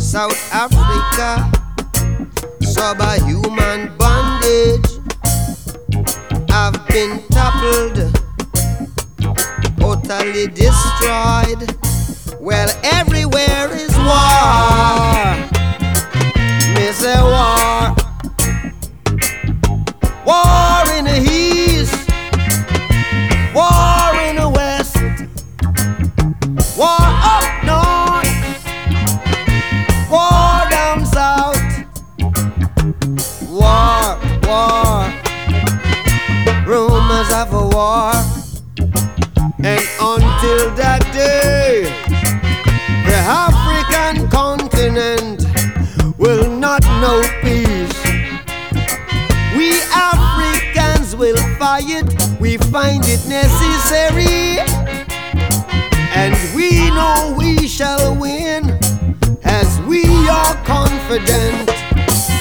South 0.01 0.39
Africa, 0.53 1.51
subhuman 2.63 3.95
bondage 3.99 4.86
have 6.57 6.89
been 6.89 7.23
toppled, 7.29 7.97
totally 9.79 10.47
destroyed. 10.47 11.63
Well, 12.41 12.71
everywhere 12.83 13.69
is 13.85 13.95
war. 14.09 15.37
Me 16.75 16.87
say 17.01 17.21
war. 17.33 17.95
War 20.25 20.83
in 20.97 21.05
the 21.05 21.19
Of 37.33 37.53
a 37.53 37.69
war. 37.69 38.13
And 39.59 39.85
until 40.01 40.75
that 40.77 41.03
day, 41.13 41.83
the 43.05 43.17
African 43.45 44.31
continent 44.31 45.45
will 46.19 46.49
not 46.49 46.83
know 47.03 47.21
peace. 47.43 47.99
We 49.57 49.83
Africans 49.93 51.15
will 51.15 51.37
fight, 51.59 52.05
we 52.41 52.57
find 52.57 53.03
it 53.07 53.27
necessary. 53.29 54.61
And 56.15 56.35
we 56.55 56.91
know 56.91 57.35
we 57.37 57.69
shall 57.69 58.15
win 58.15 58.71
as 59.45 59.79
we 59.83 60.05
are 60.29 60.55
confident 60.65 61.69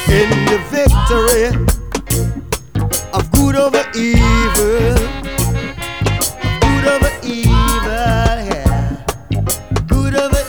in 0.07 0.29
the 0.45 0.59
victory 0.69 1.74
good 3.55 3.63
over 3.63 3.89
evil. 3.95 4.95
Good 6.59 6.87
over 6.87 7.11
evil, 7.23 7.51
yeah. 8.43 9.05
Good 9.87 10.15
over 10.15 10.43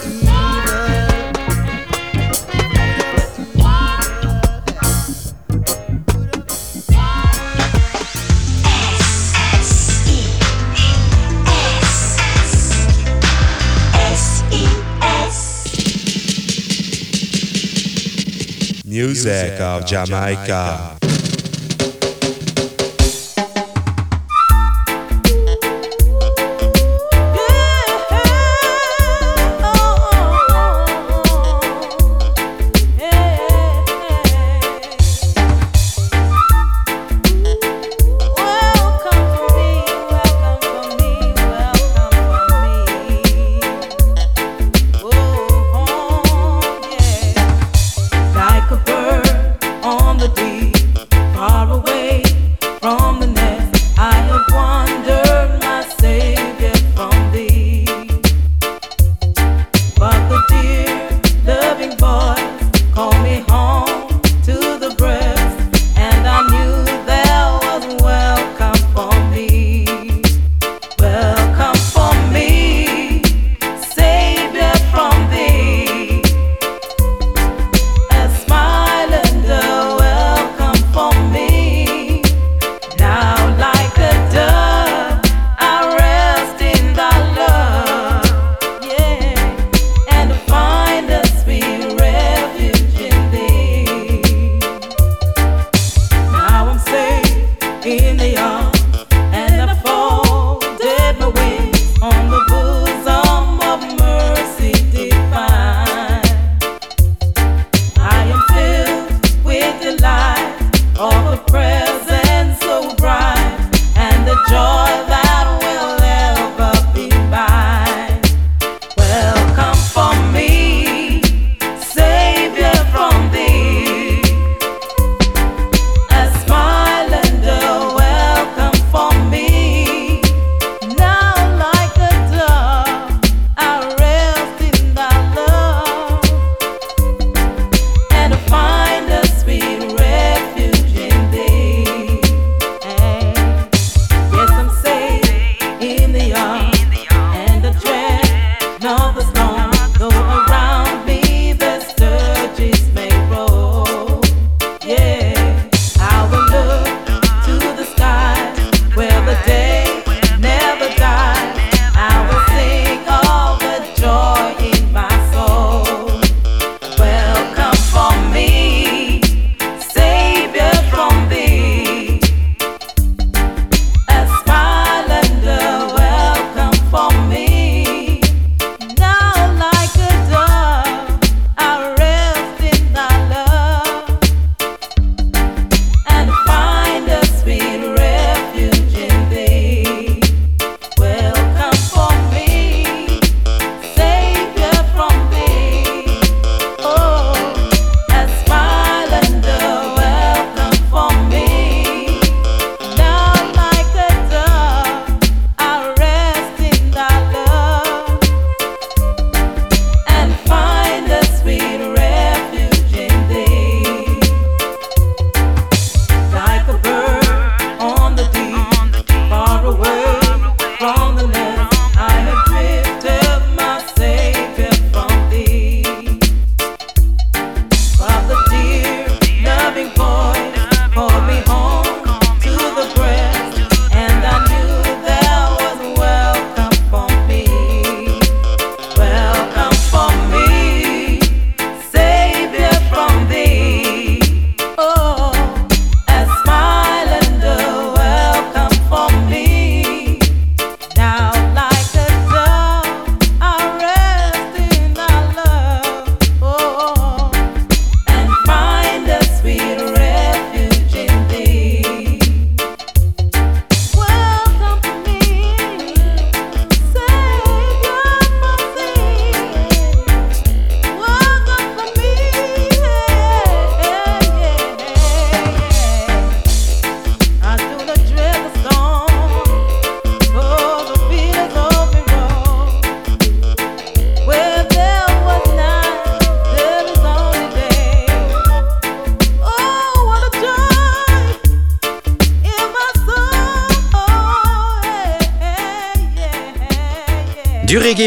Music 18.84 19.60
of 19.60 19.84
Jamaica. 19.86 21.05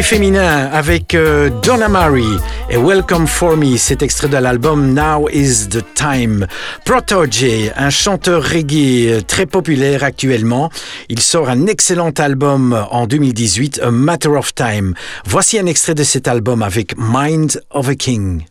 féminin 0.10 0.68
avec 0.74 1.14
euh, 1.14 1.52
Donna 1.62 1.88
Marie 1.88 2.40
et 2.72 2.78
Welcome 2.78 3.28
For 3.28 3.56
Me, 3.56 3.78
cet 3.78 4.02
extrait 4.02 4.28
de 4.28 4.38
l'album 4.38 4.96
Now 4.96 5.30
Is 5.30 5.68
The 5.70 5.86
Time. 5.94 6.48
Protogé, 6.84 7.72
un 7.78 7.92
chanteur 7.92 8.42
reggae 8.42 9.08
euh, 9.08 9.22
très 9.22 9.46
populaire 9.46 10.04
actuellement, 10.04 10.72
il 11.10 11.20
sort 11.20 11.48
un 11.48 11.68
excellent 11.68 12.10
album 12.18 12.88
en 12.90 13.06
2018, 13.06 13.82
A 13.84 13.92
Matter 13.92 14.30
of 14.30 14.56
Time. 14.56 14.96
Voici 15.26 15.60
un 15.60 15.68
extrait 15.68 15.94
de 15.94 16.04
cet 16.04 16.28
album 16.28 16.64
avec 16.64 16.96
Mind 16.98 17.62
of 17.70 17.88
a 17.90 17.96
King. 17.96 18.46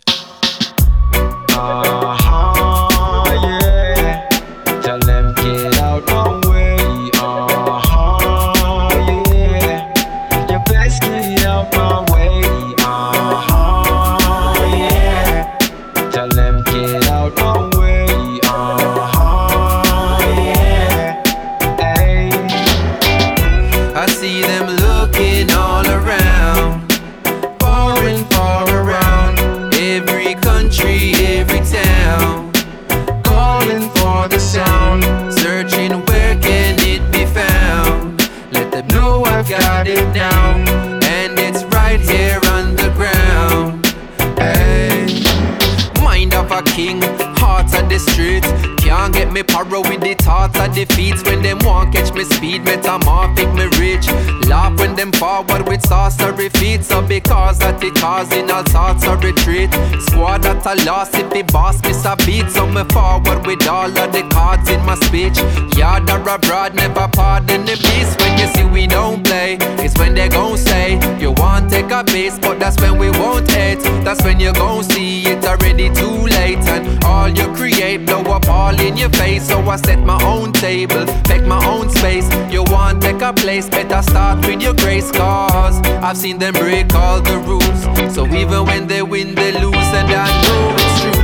Forward 55.18 55.66
with 55.66 55.82
sorcery 55.82 56.48
feet, 56.50 56.84
so 56.84 56.97
because 57.20 57.58
that 57.58 57.82
it 57.82 57.94
causing 57.96 58.48
all 58.50 58.64
sorts 58.66 59.04
of 59.04 59.22
retreat. 59.24 59.70
Squad 60.06 60.42
that 60.46 60.64
I 60.64 60.74
lost 60.84 61.14
if 61.14 61.28
the 61.30 61.42
boss 61.42 61.82
miss 61.82 62.04
a 62.04 62.14
beat, 62.24 62.48
so 62.50 62.66
me 62.66 62.84
forward 62.94 63.44
with 63.46 63.66
all 63.66 63.90
of 63.90 64.12
the 64.12 64.22
cards 64.30 64.68
in 64.70 64.80
my 64.86 64.94
speech. 65.06 65.36
Yard 65.76 66.08
or 66.10 66.22
abroad, 66.34 66.74
never 66.74 67.08
pardon 67.08 67.64
the 67.64 67.76
beast. 67.84 68.20
When 68.20 68.38
you 68.38 68.46
see 68.54 68.64
we 68.64 68.86
don't 68.86 69.24
play, 69.24 69.58
it's 69.82 69.98
when 69.98 70.14
they 70.14 70.28
gon' 70.28 70.58
say 70.58 70.98
you 71.18 71.32
want 71.32 71.70
take 71.70 71.90
a 71.90 72.04
base, 72.04 72.38
but 72.38 72.60
that's 72.60 72.80
when 72.80 72.98
we 72.98 73.10
won't 73.10 73.50
hate. 73.50 73.82
That's 74.04 74.22
when 74.22 74.38
you 74.38 74.52
gon' 74.52 74.84
see 74.84 75.22
it 75.26 75.44
already 75.44 75.90
too 75.90 76.18
late, 76.38 76.64
and 76.74 77.04
all 77.04 77.28
you 77.28 77.48
create 77.54 78.06
blow 78.06 78.22
up 78.36 78.48
all 78.48 78.78
in 78.80 78.96
your 78.96 79.10
face. 79.10 79.48
So 79.48 79.58
I 79.60 79.76
set 79.76 79.98
my 79.98 80.22
own 80.22 80.52
table, 80.52 81.04
make 81.28 81.44
my 81.44 81.60
own 81.66 81.90
space. 81.90 82.28
You 82.52 82.62
want 82.64 83.02
take 83.02 83.22
a 83.22 83.32
place, 83.32 83.68
better 83.68 84.02
start 84.02 84.46
with 84.46 84.62
your 84.62 84.74
grace, 84.74 85.10
cause 85.10 85.80
I've 86.06 86.16
seen 86.16 86.38
them 86.38 86.54
break 86.54 86.94
all 87.08 87.22
the 87.22 87.38
rules. 87.48 87.80
So 88.14 88.26
even 88.26 88.66
when 88.66 88.86
they 88.86 89.02
win, 89.02 89.34
they 89.34 89.52
lose, 89.52 89.90
and 90.00 90.08
I 90.26 90.28
know 90.44 90.64
it's 90.82 90.96
true. 91.02 91.20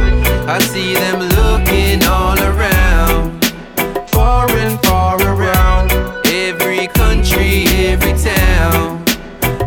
I 0.54 0.58
see 0.72 0.94
them 0.94 1.18
looking 1.40 2.02
all 2.04 2.38
around, 2.50 3.44
far 4.08 4.50
and 4.50 4.80
far 4.86 5.16
around, 5.20 5.92
every 6.26 6.86
country, 7.02 7.66
every 7.92 8.14
town, 8.32 9.04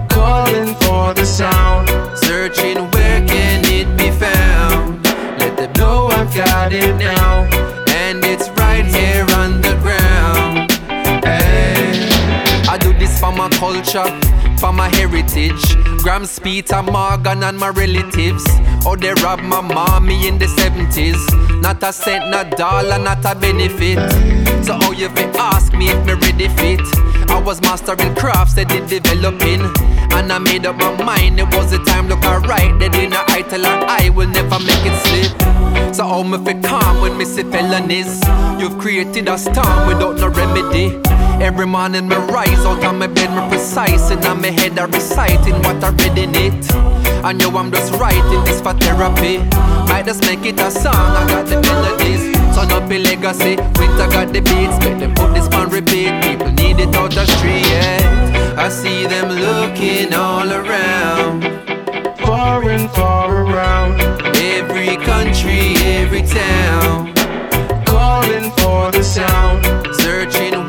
calling 0.10 0.74
for 0.82 1.14
the 1.14 1.26
sound, 1.26 1.86
searching 2.18 2.78
where 2.94 3.20
can 3.34 3.60
it 3.78 3.88
be 4.02 4.10
found. 4.24 5.06
Let 5.40 5.56
them 5.58 5.74
know 5.74 6.08
I've 6.08 6.34
got 6.34 6.74
it 6.74 6.96
now, 6.98 7.44
and 8.04 8.26
it's 8.26 8.50
right 8.62 8.86
here 8.86 9.26
underground. 9.44 10.72
Hey. 11.26 12.10
I 12.74 12.78
do 12.80 12.92
this 12.94 13.20
for 13.20 13.32
my 13.32 13.50
culture, 13.50 14.10
for 14.60 14.74
my 14.74 14.90
heritage. 14.98 15.87
Grams, 16.04 16.40
Peter, 16.40 16.82
Morgan, 16.82 17.44
and 17.44 17.58
my 17.58 17.70
relatives. 17.70 18.44
Oh, 18.86 18.96
they 18.96 19.14
robbed 19.24 19.44
my 19.44 19.62
mommy 19.62 20.28
in 20.28 20.38
the 20.38 20.46
70s. 20.46 21.62
Not 21.62 21.84
a 21.84 21.92
cent, 21.92 22.30
not 22.30 22.54
a 22.54 22.56
dollar, 22.56 22.98
not 22.98 23.26
a 23.26 23.36
benefit. 23.36 23.98
So, 24.66 24.74
how 24.74 24.92
you 24.92 25.10
fi 25.10 25.24
ask 25.38 25.74
me 25.74 25.90
if 25.90 26.06
me 26.06 26.14
ready 26.14 26.48
fit? 26.50 26.82
I 27.30 27.42
was 27.44 27.62
mastering 27.62 28.16
crafts 28.16 28.54
that 28.56 28.70
did 28.70 28.88
developing. 28.88 29.62
And 30.14 30.32
I 30.32 30.40
made 30.40 30.66
up 30.66 30.78
my 30.78 30.92
mind, 31.04 31.40
it 31.40 31.54
was 31.56 31.72
the 31.72 31.80
time 31.80 32.08
look 32.08 32.24
alright. 32.24 32.78
They 32.80 32.90
didn't 32.90 33.16
I 33.30 33.42
tell 33.44 33.66
I 33.66 34.10
will 34.10 34.28
never 34.28 34.60
make 34.60 34.84
it 34.86 34.98
slip. 35.06 35.96
So 35.96 36.08
how 36.08 36.24
me 36.24 36.38
fi 36.44 36.60
calm 36.62 37.02
when 37.02 37.18
me 37.18 37.26
see 37.26 37.44
felonies? 37.44 38.22
You've 38.60 38.78
created 38.80 39.28
a 39.28 39.38
storm 39.38 39.88
without 39.88 40.18
no 40.18 40.30
remedy. 40.30 41.27
Every 41.40 41.68
morning 41.68 42.08
me 42.08 42.16
rise 42.16 42.66
out 42.66 42.84
of 42.84 42.96
my 42.96 43.08
bed, 43.08 43.30
me 43.30 43.50
precise 43.50 44.10
And 44.10 44.26
on 44.26 44.42
my 44.42 44.50
head 44.50 44.78
I 44.80 44.86
reciting 44.86 45.62
what 45.64 45.84
I 45.84 45.92
read 45.92 46.18
in 46.18 46.34
it. 46.36 46.74
I 47.24 47.32
know 47.32 47.50
I'm 47.58 47.72
just 47.72 47.94
writing 47.94 48.44
this 48.44 48.60
for 48.60 48.74
therapy. 48.74 49.38
Might 49.88 50.06
just 50.06 50.22
make 50.24 50.44
it 50.46 50.60
a 50.60 50.72
song, 50.72 50.96
I 50.96 51.28
got 51.28 51.46
the 51.46 51.62
melodies. 51.62 52.36
Turn 52.56 52.72
up 52.72 52.90
a 52.90 52.98
legacy, 52.98 53.56
winter 53.78 54.08
got 54.10 54.34
the 54.34 54.42
beats. 54.42 54.78
Make 54.84 55.00
them 55.00 55.14
put 55.14 55.34
this 55.34 55.48
on 55.54 55.70
repeat, 55.70 56.12
people 56.24 56.52
need 56.52 56.80
it 56.80 56.96
out 56.96 57.12
the 57.12 57.26
street 57.26 57.66
yeah. 57.70 58.56
I 58.58 58.70
see 58.70 59.06
them 59.06 59.30
looking 59.30 60.14
all 60.14 60.52
around. 60.52 61.44
Far 62.18 62.68
and 62.70 62.90
far 62.92 63.46
around. 63.46 64.02
Every 64.36 64.98
country, 64.98 65.76
every 65.86 66.24
town. 66.24 67.14
Calling 67.86 68.52
for 68.58 68.92
the 68.92 69.04
sound. 69.04 69.64
Searching 69.96 70.67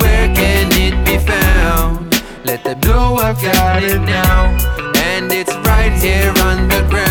Let 2.49 2.65
know 2.87 3.17
I've 3.17 3.39
got 3.43 3.83
it 3.83 4.01
now. 4.01 4.57
And 4.97 5.31
it's 5.31 5.55
right 5.69 5.93
here 5.93 6.33
underground 6.39 7.08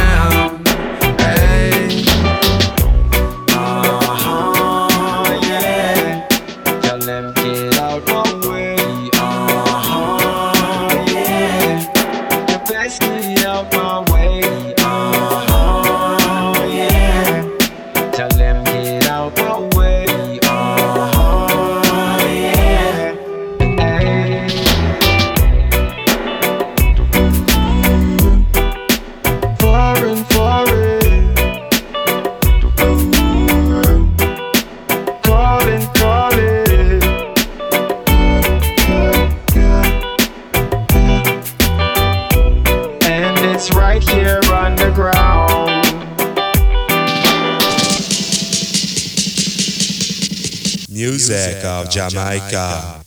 Music 51.30 51.66
of 51.66 51.90
Jamaica. 51.90 53.07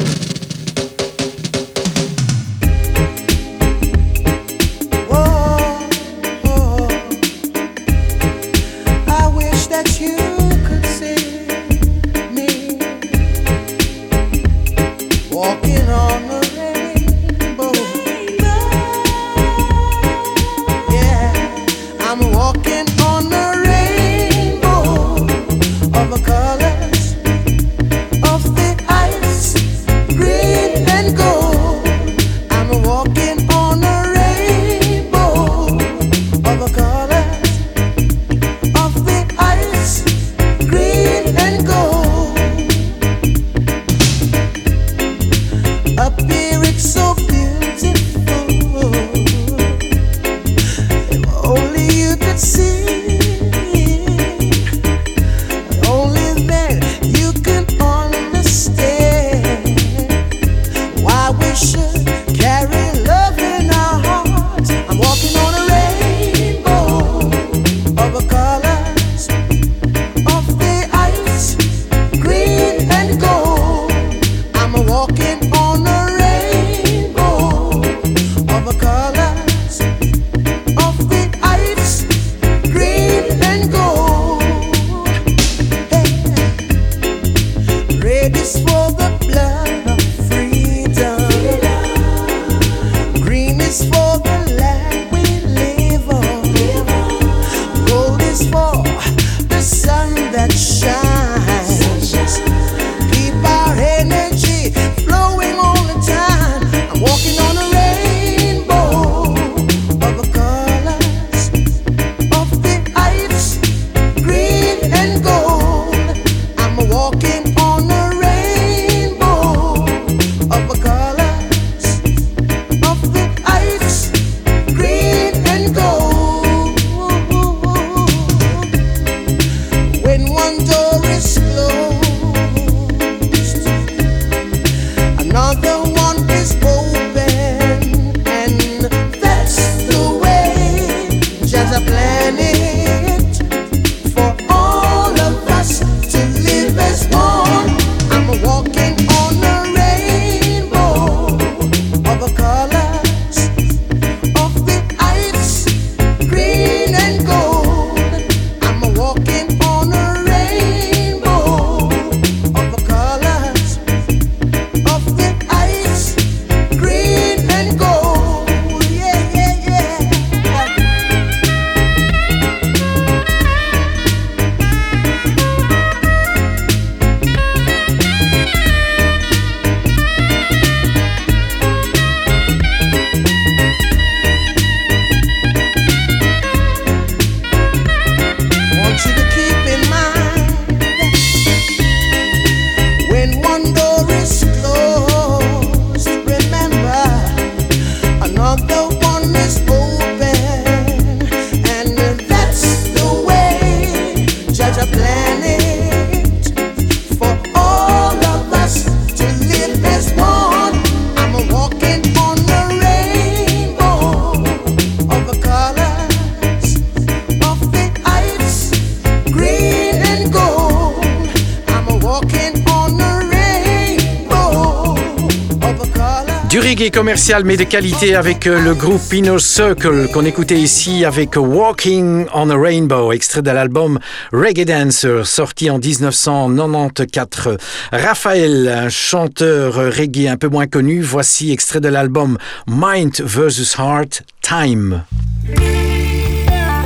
Commercial 227.00 227.44
mais 227.44 227.56
de 227.56 227.64
qualité 227.64 228.14
avec 228.14 228.46
euh, 228.46 228.60
le 228.60 228.74
groupe 228.74 229.10
Inner 229.14 229.38
Circle 229.38 230.08
qu'on 230.12 230.26
écoutait 230.26 230.58
ici 230.58 231.06
avec 231.06 231.34
Walking 231.34 232.26
on 232.34 232.50
a 232.50 232.54
Rainbow, 232.58 233.10
extrait 233.12 233.40
de 233.40 233.50
l'album 233.50 233.98
Reggae 234.34 234.66
Dancer 234.66 235.22
sorti 235.24 235.70
en 235.70 235.78
1994. 235.78 237.56
Raphaël, 237.90 238.68
un 238.68 238.90
chanteur 238.90 239.76
reggae 239.76 240.28
un 240.28 240.36
peu 240.36 240.48
moins 240.48 240.66
connu, 240.66 241.00
voici 241.00 241.52
extrait 241.52 241.80
de 241.80 241.88
l'album 241.88 242.36
Mind 242.68 243.22
vs 243.22 243.78
Heart 243.78 244.22
Time. 244.42 245.04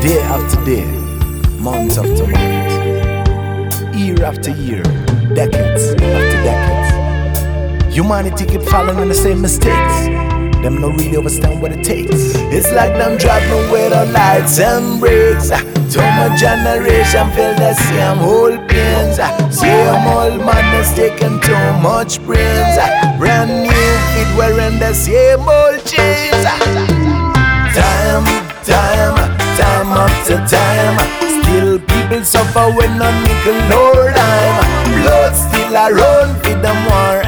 Day 0.01 0.21
after 0.31 0.65
day, 0.65 0.85
month 1.59 1.99
after 1.99 2.25
month, 2.29 3.97
year 3.97 4.25
after 4.25 4.53
year, 4.53 4.85
decades. 5.35 6.24
Humanity 7.95 8.45
keep 8.45 8.63
falling 8.63 8.99
in 8.99 9.07
the 9.07 9.15
same 9.15 9.41
mistakes. 9.41 10.07
Them 10.67 10.81
no 10.81 10.91
really 10.91 11.17
understand 11.17 11.63
what 11.63 11.71
it 11.71 11.85
takes. 11.85 12.35
It's 12.51 12.73
like 12.73 12.93
them 12.95 13.17
driving 13.17 13.71
with 13.71 13.93
the 13.93 14.07
lights 14.11 14.59
and 14.59 14.99
brakes. 14.99 15.51
Too 15.95 16.03
much 16.19 16.41
generation 16.41 17.31
feel 17.39 17.55
the 17.55 17.73
same 17.87 18.19
old 18.19 18.59
pains. 18.69 19.15
Same 19.55 20.07
old 20.11 20.43
madness 20.43 20.93
taking 20.97 21.39
too 21.39 21.67
much 21.87 22.19
brains. 22.27 22.75
Brand 23.17 23.63
new 23.63 23.87
feet 24.11 24.31
wearing 24.37 24.81
the 24.81 24.93
same 24.93 25.47
old 25.47 25.79
chains. 25.87 26.43
Time, 27.79 28.27
time, 28.67 29.15
time 29.55 29.91
after 29.95 30.43
time. 30.51 30.99
Still 31.31 31.79
people 31.79 32.25
suffer 32.25 32.73
when 32.75 32.99
no 32.99 33.07
nickel 33.23 33.55
nor 33.71 34.11
dime. 34.11 34.59
Blood 34.99 35.33
still 35.37 35.77
a 35.77 35.95
run 35.95 36.35
for 36.43 36.59
them 36.59 36.87
war 36.91 37.24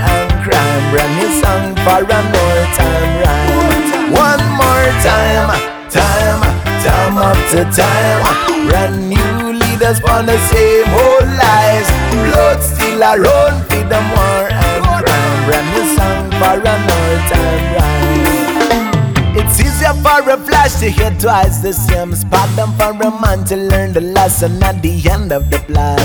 Brand 0.97 1.13
new 1.21 1.29
song 1.45 1.77
for 1.85 2.01
another 2.09 2.65
time 2.73 3.21
rhyme. 3.21 4.17
One 4.17 4.45
more 4.57 4.89
time, 5.05 5.53
time, 5.93 6.41
time 6.81 7.19
after 7.21 7.65
time. 7.69 8.67
Brand 8.67 9.11
new 9.11 9.53
leaders 9.53 10.01
for 10.01 10.23
the 10.25 10.39
same 10.49 10.89
old 10.89 11.29
lies. 11.37 11.89
Blood 12.17 12.63
still 12.63 13.03
a 13.03 13.13
run 13.21 13.61
for 13.69 13.85
them 13.93 14.09
war 14.17 14.49
and 14.49 14.85
crime. 15.05 15.45
Brand 15.45 15.69
new 15.77 15.85
song 15.97 16.31
for 16.41 16.65
another 16.65 17.21
time 17.29 17.65
rhyme. 17.77 19.37
It's 19.37 19.61
easier 19.61 19.93
for 20.01 20.31
a 20.31 20.39
flash 20.39 20.81
to 20.81 20.89
hit 20.89 21.21
twice 21.21 21.59
the 21.59 21.75
same 21.75 22.15
spot 22.15 22.49
than 22.57 22.73
for 22.79 22.93
a 23.07 23.11
man 23.21 23.45
to 23.53 23.57
learn 23.57 23.93
the 23.93 24.01
lesson 24.01 24.63
at 24.63 24.81
the 24.81 25.11
end 25.11 25.31
of 25.31 25.51
the 25.51 25.59
plot. 25.59 26.01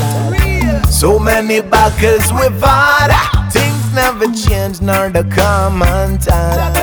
So 0.92 1.18
many 1.18 1.62
battles 1.62 2.34
we've 2.34 2.62
had, 2.62 3.50
things 3.52 3.81
never 3.94 4.26
change 4.32 4.82
nor 4.82 5.10
the 5.10 5.24
common 5.36 6.18
time. 6.18 6.74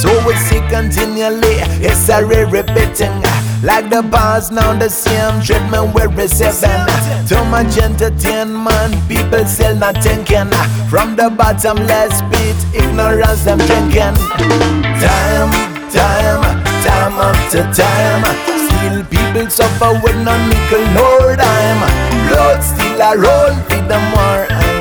So 0.00 0.08
we 0.26 0.34
see 0.36 0.60
continually, 0.68 1.60
it's 1.80 2.08
a 2.08 2.24
re 2.24 2.44
repeating. 2.44 3.22
Like 3.62 3.90
the 3.90 4.02
past, 4.10 4.50
now 4.50 4.76
the 4.76 4.88
same 4.88 5.40
treatment 5.40 5.94
we're 5.94 6.08
receiving. 6.08 6.82
Too 7.28 7.44
much 7.46 7.78
entertainment, 7.78 8.96
people 9.08 9.44
still 9.46 9.76
not 9.76 10.02
thinking. 10.02 10.50
From 10.90 11.14
the 11.14 11.30
bottomless 11.30 12.22
pit, 12.32 12.58
ignorance 12.74 13.44
them 13.44 13.58
drinking. 13.58 14.16
Time, 14.98 15.52
time, 15.94 16.42
time 16.82 17.14
after 17.22 17.62
time. 17.70 18.22
Still 18.66 19.04
people 19.06 19.48
suffer 19.50 19.92
with 20.02 20.18
no 20.24 20.34
nickel 20.48 20.84
nor 20.94 21.36
dime. 21.36 21.82
Blood 22.28 22.62
still 22.64 23.00
a 23.00 23.16
roll, 23.16 23.54
for 23.68 23.82
them 23.86 24.04
war 24.12 24.71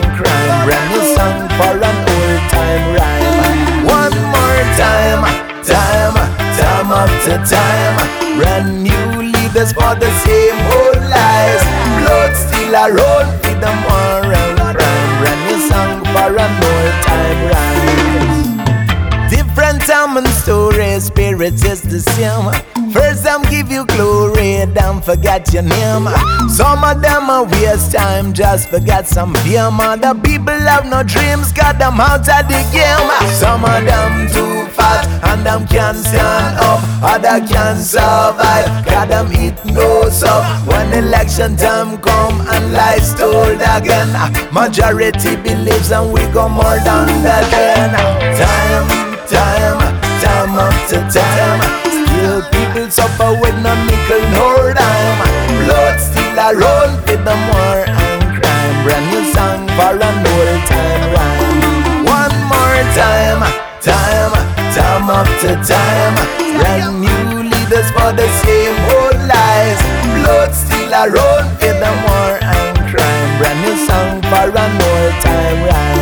new 0.93 1.03
song 1.15 1.49
for 1.57 1.73
an 1.73 1.97
old 2.13 2.41
time 2.53 2.85
rhyme. 2.93 3.85
One 3.85 4.17
more 4.33 4.61
time, 4.77 5.23
time, 5.65 6.15
time 6.59 6.89
after 7.01 7.37
time. 7.49 7.97
Brand 8.37 8.83
new 8.83 9.23
leaders 9.33 9.73
for 9.73 9.95
the 9.95 10.11
same 10.21 10.59
old 10.77 11.01
lies. 11.09 11.63
Blood 11.97 12.33
still 12.37 12.75
a 12.75 12.85
for 13.41 13.55
them 13.57 13.77
war 13.89 14.33
and 14.33 14.59
crime. 14.77 15.41
New 15.47 15.59
song 15.69 16.05
for 16.13 16.29
an 16.45 16.53
old 16.69 16.95
time 17.09 17.41
rhyme. 17.51 19.29
Different 19.29 19.81
and 20.17 20.27
story, 20.27 20.99
spirit 20.99 21.53
is 21.65 21.81
the 21.81 21.99
same. 21.99 22.51
First 22.91 23.23
them 23.23 23.41
give 23.43 23.71
you 23.71 23.85
glory, 23.85 24.65
then 24.65 25.01
forget 25.01 25.53
your 25.53 25.63
name. 25.63 26.07
Some 26.49 26.83
of 26.83 27.01
them 27.01 27.29
are 27.29 27.45
waste 27.45 27.93
time, 27.93 28.33
just 28.33 28.69
forget 28.69 29.07
some 29.07 29.33
fame. 29.35 29.79
Other 29.79 30.13
people 30.19 30.59
have 30.71 30.85
no 30.85 31.03
dreams, 31.03 31.51
got 31.53 31.79
them 31.79 31.99
out 31.99 32.27
of 32.27 32.47
the 32.51 32.61
game. 32.71 33.09
Some 33.39 33.63
of 33.63 33.85
them 33.85 34.27
too 34.27 34.69
fat, 34.73 35.07
and 35.29 35.45
them 35.45 35.67
can't 35.67 35.97
stand 35.97 36.57
up. 36.59 36.81
Other 37.01 37.45
can't 37.47 37.79
survive, 37.79 38.85
got 38.85 39.07
them 39.07 39.31
eat 39.33 39.55
no 39.65 40.01
up. 40.23 40.67
When 40.67 40.91
election 40.93 41.55
time 41.55 41.97
come 41.99 42.41
and 42.41 42.73
lies 42.73 43.13
told 43.15 43.61
again, 43.61 44.11
majority 44.51 45.35
believes 45.37 45.91
and 45.91 46.11
we 46.11 46.21
go 46.33 46.49
more 46.49 46.79
than 46.83 47.07
the. 47.23 47.37
Time, 48.37 48.87
time, 49.27 49.70
after 50.93 51.19
time. 51.19 51.61
Still 51.87 52.41
people 52.51 52.91
suffer 52.91 53.31
with 53.39 53.55
no 53.63 53.73
nickel 53.85 54.21
nor 54.35 54.73
dime. 54.73 55.21
Blood 55.63 55.99
still 55.99 56.39
a 56.39 56.51
run 56.55 56.99
for 57.03 57.17
them 57.17 57.41
war 57.47 57.79
and 57.87 58.21
crime. 58.35 58.83
Brand 58.83 59.05
new 59.11 59.23
song 59.31 59.67
for 59.77 59.95
an 59.95 60.17
old 60.27 60.61
time 60.67 61.03
rhyme. 61.15 62.05
One 62.05 62.35
more 62.51 62.83
time, 62.95 63.41
time, 63.79 64.33
time 64.75 65.07
after 65.09 65.55
time. 65.63 66.15
Brand 66.59 66.99
new 66.99 67.43
leaders 67.43 67.89
for 67.91 68.11
the 68.11 68.27
same 68.43 68.75
old 68.91 69.19
lies. 69.31 69.79
Blood 70.19 70.53
still 70.53 70.93
a 70.93 71.09
run 71.09 71.45
for 71.55 71.73
them 71.79 71.97
war 72.03 72.35
and 72.41 72.77
crime. 72.91 73.37
Brand 73.39 73.59
new 73.63 73.77
song 73.87 74.21
for 74.23 74.47
an 74.57 74.81
old 74.81 75.13
time 75.23 75.63
rhyme. 75.67 76.00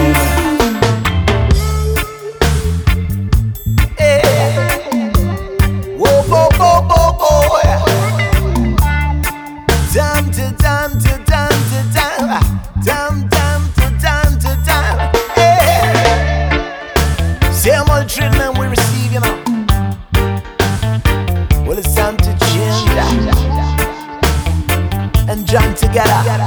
Together 25.90 26.38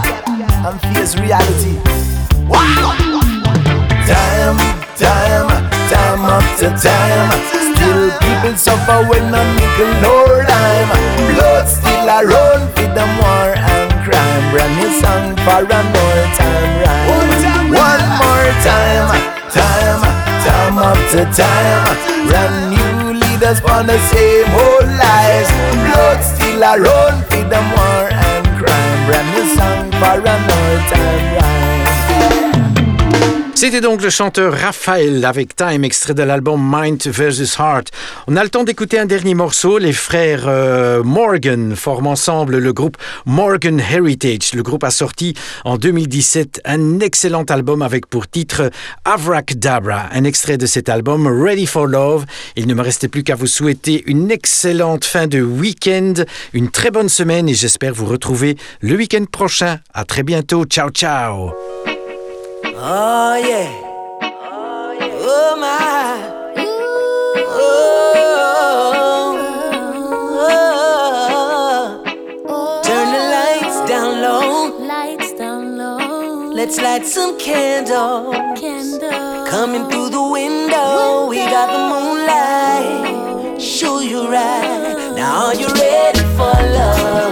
and 0.66 0.78
face 0.94 1.18
reality. 1.18 1.74
Wow! 2.46 2.94
Time, 4.06 4.58
time, 4.94 5.50
time 5.90 6.22
after 6.30 6.70
time. 6.78 7.30
Still 7.74 8.10
people 8.22 8.54
suffer 8.56 9.02
with 9.10 9.24
no 9.34 9.42
nickel 9.58 9.90
nor 9.98 10.46
dime. 10.46 10.90
Blood 11.34 11.66
still 11.66 12.06
a 12.06 12.22
run 12.22 12.62
for 12.74 12.86
them 12.94 13.10
war 13.18 13.50
and 13.58 13.90
crime. 14.06 14.44
Brand 14.54 14.74
new 14.78 14.90
song 15.02 15.34
for 15.42 15.66
an 15.66 15.86
old 15.90 16.28
time 16.38 16.72
rhyme. 16.78 17.74
One 17.74 18.04
more 18.22 18.50
time, 18.62 19.10
time, 19.50 20.02
time 20.46 20.78
after 20.78 21.26
time. 21.34 21.82
Brand 22.30 22.56
new 22.70 23.18
leaders 23.18 23.58
for 23.58 23.82
the 23.82 23.98
same 24.10 24.50
old 24.54 24.86
lies. 25.02 25.50
Blood 25.82 26.20
still 26.22 26.62
a 26.62 26.78
run 26.78 27.22
for 27.24 27.42
them 27.50 27.66
war 27.74 28.31
Brand 29.06 29.28
new 29.34 29.46
song 29.56 29.90
for 29.90 30.26
an 30.26 30.50
old 30.50 30.88
time. 30.88 31.41
C'était 33.62 33.80
donc 33.80 34.02
le 34.02 34.10
chanteur 34.10 34.54
Raphaël 34.54 35.24
avec 35.24 35.54
Time, 35.54 35.84
extrait 35.84 36.14
de 36.14 36.24
l'album 36.24 36.60
Mind 36.60 37.00
vs 37.06 37.60
Heart. 37.60 37.92
On 38.26 38.34
a 38.34 38.42
le 38.42 38.50
temps 38.50 38.64
d'écouter 38.64 38.98
un 38.98 39.06
dernier 39.06 39.34
morceau. 39.34 39.78
Les 39.78 39.92
frères 39.92 40.48
euh, 40.48 41.04
Morgan 41.04 41.76
forment 41.76 42.08
ensemble 42.08 42.58
le 42.58 42.72
groupe 42.72 42.96
Morgan 43.24 43.78
Heritage. 43.78 44.54
Le 44.54 44.64
groupe 44.64 44.82
a 44.82 44.90
sorti 44.90 45.34
en 45.64 45.76
2017 45.76 46.62
un 46.64 46.98
excellent 46.98 47.44
album 47.44 47.82
avec 47.82 48.06
pour 48.06 48.28
titre 48.28 48.68
Avracadabra. 49.04 50.08
Un 50.10 50.24
extrait 50.24 50.58
de 50.58 50.66
cet 50.66 50.88
album, 50.88 51.28
Ready 51.28 51.66
for 51.66 51.86
Love. 51.86 52.26
Il 52.56 52.66
ne 52.66 52.74
me 52.74 52.82
restait 52.82 53.06
plus 53.06 53.22
qu'à 53.22 53.36
vous 53.36 53.46
souhaiter 53.46 54.02
une 54.06 54.32
excellente 54.32 55.04
fin 55.04 55.28
de 55.28 55.40
week-end, 55.40 56.14
une 56.52 56.68
très 56.68 56.90
bonne 56.90 57.08
semaine 57.08 57.48
et 57.48 57.54
j'espère 57.54 57.94
vous 57.94 58.06
retrouver 58.06 58.56
le 58.80 58.96
week-end 58.96 59.24
prochain. 59.30 59.78
À 59.94 60.04
très 60.04 60.24
bientôt. 60.24 60.64
Ciao, 60.64 60.90
ciao. 60.90 61.52
Oh 62.84 63.36
yeah. 63.36 63.70
Oh 64.20 65.54
my. 65.56 66.18
Oh, 66.56 67.34
oh, 70.40 70.82
oh. 72.48 72.82
Turn 72.82 73.06
the 73.12 73.20
lights 73.30 73.78
down 73.88 74.20
low. 74.20 74.76
Lights 74.84 75.32
down 75.34 75.78
low. 75.78 76.50
Let's 76.50 76.78
light 76.78 77.06
some 77.06 77.38
candles. 77.38 78.34
Candle. 78.58 79.46
Coming 79.46 79.88
through 79.88 80.08
the 80.08 80.20
window, 80.20 81.28
we 81.28 81.36
got 81.36 81.70
the 81.70 81.78
moonlight. 81.88 83.62
Show 83.62 84.00
you 84.00 84.26
right. 84.28 85.14
Now 85.14 85.46
are 85.46 85.54
you 85.54 85.68
ready 85.68 86.24
for 86.34 86.50
love? 86.50 87.31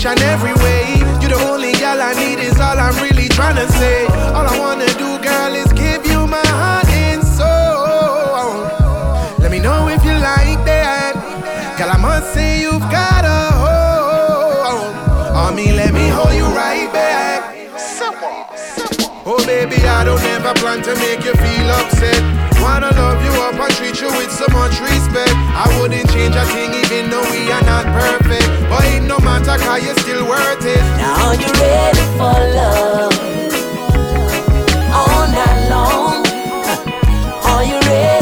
Each 0.00 0.06
and 0.06 0.20
every 0.22 0.54
way. 0.54 0.94
You 1.20 1.28
the 1.28 1.38
only 1.50 1.72
girl 1.72 2.00
I 2.00 2.14
need 2.14 2.38
is 2.38 2.58
all 2.58 2.78
I'm 2.78 2.96
really 3.02 3.28
trying 3.28 3.56
to 3.56 3.70
say. 3.72 4.09
a 20.50 20.54
plan 20.54 20.82
to 20.82 20.94
make 20.96 21.24
you 21.24 21.34
feel 21.34 21.70
upset. 21.78 22.18
Wanna 22.60 22.90
love 22.98 23.22
you 23.22 23.30
up 23.46 23.54
and 23.54 23.72
treat 23.76 24.00
you 24.00 24.10
with 24.18 24.32
so 24.32 24.46
much 24.52 24.80
respect. 24.80 25.32
I 25.54 25.66
wouldn't 25.78 26.10
change 26.10 26.34
a 26.34 26.44
thing 26.46 26.74
even 26.74 27.10
though 27.10 27.26
we 27.30 27.50
are 27.52 27.62
not 27.62 27.86
perfect. 27.86 28.48
But 28.68 28.84
it 28.86 29.02
no 29.02 29.18
matter, 29.20 29.56
cause 29.62 29.84
you're 29.84 29.98
still 29.98 30.26
worth 30.26 30.64
it. 30.64 30.82
Now 30.98 31.32
you 31.32 31.50
ready 31.62 32.04
for 32.18 32.38
love. 32.58 33.14
All 34.98 35.26
night 35.38 35.68
long. 35.70 36.26
Are 37.50 37.64
you 37.64 37.78
ready? 37.88 38.19